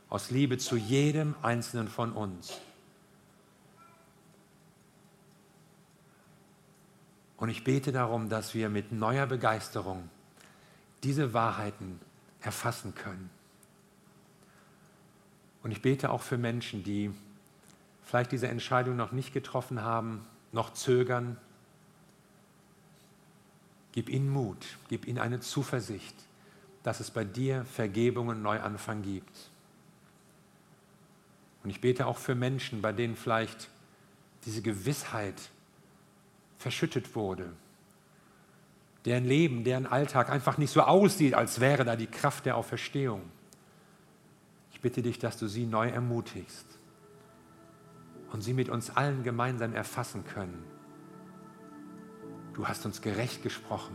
Aus 0.08 0.30
Liebe 0.30 0.56
zu 0.56 0.78
jedem 0.78 1.34
Einzelnen 1.42 1.88
von 1.88 2.12
uns. 2.12 2.58
Und 7.36 7.50
ich 7.50 7.64
bete 7.64 7.92
darum, 7.92 8.30
dass 8.30 8.54
wir 8.54 8.70
mit 8.70 8.92
neuer 8.92 9.26
Begeisterung 9.26 10.08
diese 11.06 11.32
Wahrheiten 11.32 12.00
erfassen 12.40 12.94
können. 12.94 13.30
Und 15.62 15.70
ich 15.70 15.80
bete 15.80 16.10
auch 16.10 16.22
für 16.22 16.36
Menschen, 16.36 16.82
die 16.82 17.12
vielleicht 18.02 18.32
diese 18.32 18.48
Entscheidung 18.48 18.96
noch 18.96 19.12
nicht 19.12 19.32
getroffen 19.32 19.82
haben, 19.82 20.26
noch 20.52 20.72
zögern, 20.72 21.38
Gib 23.96 24.10
ihnen 24.10 24.28
Mut, 24.28 24.58
gib 24.90 25.06
ihnen 25.06 25.18
eine 25.18 25.40
Zuversicht, 25.40 26.14
dass 26.82 27.00
es 27.00 27.10
bei 27.10 27.24
dir 27.24 27.64
Vergebung 27.64 28.28
und 28.28 28.42
Neuanfang 28.42 29.00
gibt. 29.00 29.50
Und 31.64 31.70
ich 31.70 31.80
bete 31.80 32.06
auch 32.06 32.18
für 32.18 32.34
Menschen, 32.34 32.82
bei 32.82 32.92
denen 32.92 33.16
vielleicht 33.16 33.70
diese 34.44 34.60
Gewissheit 34.60 35.48
verschüttet 36.58 37.14
wurde, 37.14 37.50
deren 39.06 39.24
Leben, 39.24 39.64
deren 39.64 39.86
Alltag 39.86 40.28
einfach 40.30 40.58
nicht 40.58 40.70
so 40.70 40.82
aussieht, 40.82 41.34
als 41.34 41.60
wäre 41.60 41.84
da 41.84 41.96
die 41.96 42.08
Kraft 42.08 42.44
der 42.44 42.56
Auferstehung. 42.56 43.22
Ich 44.72 44.80
bitte 44.80 45.00
dich, 45.00 45.18
dass 45.18 45.38
du 45.38 45.46
sie 45.46 45.64
neu 45.64 45.88
ermutigst 45.88 46.66
und 48.32 48.42
sie 48.42 48.52
mit 48.52 48.68
uns 48.68 48.90
allen 48.90 49.22
gemeinsam 49.22 49.74
erfassen 49.74 50.24
können 50.24 50.76
du 52.56 52.66
hast 52.66 52.86
uns 52.86 53.02
gerecht 53.02 53.42
gesprochen 53.42 53.94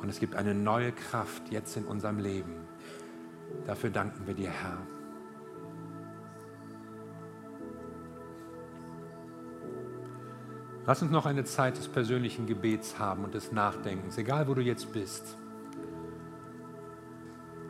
und 0.00 0.08
es 0.08 0.18
gibt 0.18 0.34
eine 0.34 0.54
neue 0.54 0.92
Kraft 0.92 1.50
jetzt 1.50 1.76
in 1.76 1.84
unserem 1.84 2.18
Leben. 2.18 2.54
Dafür 3.66 3.90
danken 3.90 4.26
wir 4.26 4.34
dir, 4.34 4.50
Herr. 4.50 4.78
Lass 10.90 11.02
uns 11.02 11.12
noch 11.12 11.24
eine 11.24 11.44
Zeit 11.44 11.78
des 11.78 11.86
persönlichen 11.86 12.46
Gebets 12.46 12.98
haben 12.98 13.22
und 13.22 13.32
des 13.32 13.52
Nachdenkens, 13.52 14.18
egal 14.18 14.48
wo 14.48 14.54
du 14.54 14.60
jetzt 14.60 14.92
bist. 14.92 15.36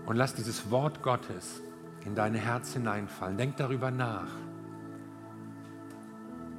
Und 0.07 0.17
lass 0.17 0.33
dieses 0.33 0.71
Wort 0.71 1.03
Gottes 1.03 1.61
in 2.07 2.15
dein 2.15 2.33
Herz 2.33 2.73
hineinfallen. 2.73 3.37
Denk 3.37 3.59
darüber 3.59 3.91
nach. 3.91 4.31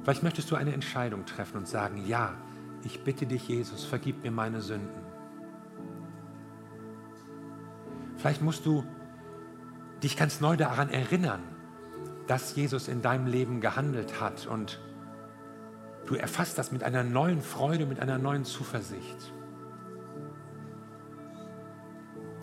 Vielleicht 0.04 0.22
möchtest 0.22 0.52
du 0.52 0.54
eine 0.54 0.72
Entscheidung 0.72 1.26
treffen 1.26 1.56
und 1.56 1.66
sagen, 1.66 2.06
ja, 2.06 2.36
ich 2.84 3.02
bitte 3.02 3.26
dich, 3.26 3.48
Jesus, 3.48 3.84
vergib 3.84 4.22
mir 4.22 4.30
meine 4.30 4.62
Sünden. 4.62 5.02
Vielleicht 8.18 8.40
musst 8.40 8.64
du 8.66 8.84
dich 10.00 10.16
ganz 10.16 10.40
neu 10.40 10.56
daran 10.56 10.90
erinnern, 10.90 11.42
dass 12.28 12.54
Jesus 12.54 12.86
in 12.86 13.02
deinem 13.02 13.26
Leben 13.26 13.60
gehandelt 13.60 14.20
hat 14.20 14.46
und 14.46 14.78
du 16.06 16.14
erfasst 16.14 16.58
das 16.58 16.72
mit 16.72 16.84
einer 16.84 17.04
neuen 17.04 17.42
Freude, 17.42 17.86
mit 17.86 18.00
einer 18.00 18.18
neuen 18.18 18.44
Zuversicht. 18.44 19.32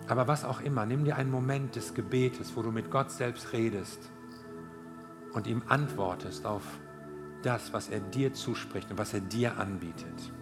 Aber 0.06 0.26
was 0.26 0.44
auch 0.44 0.60
immer, 0.60 0.86
nimm 0.86 1.04
dir 1.04 1.16
einen 1.16 1.30
Moment 1.30 1.76
des 1.76 1.94
Gebetes, 1.94 2.56
wo 2.56 2.62
du 2.62 2.72
mit 2.72 2.90
Gott 2.90 3.12
selbst 3.12 3.52
redest 3.52 4.10
und 5.32 5.46
ihm 5.46 5.62
antwortest 5.68 6.46
auf 6.46 6.64
das, 7.42 7.72
was 7.72 7.88
er 7.88 8.00
dir 8.00 8.32
zuspricht 8.32 8.90
und 8.90 8.98
was 8.98 9.14
er 9.14 9.20
dir 9.20 9.56
anbietet. 9.58 10.32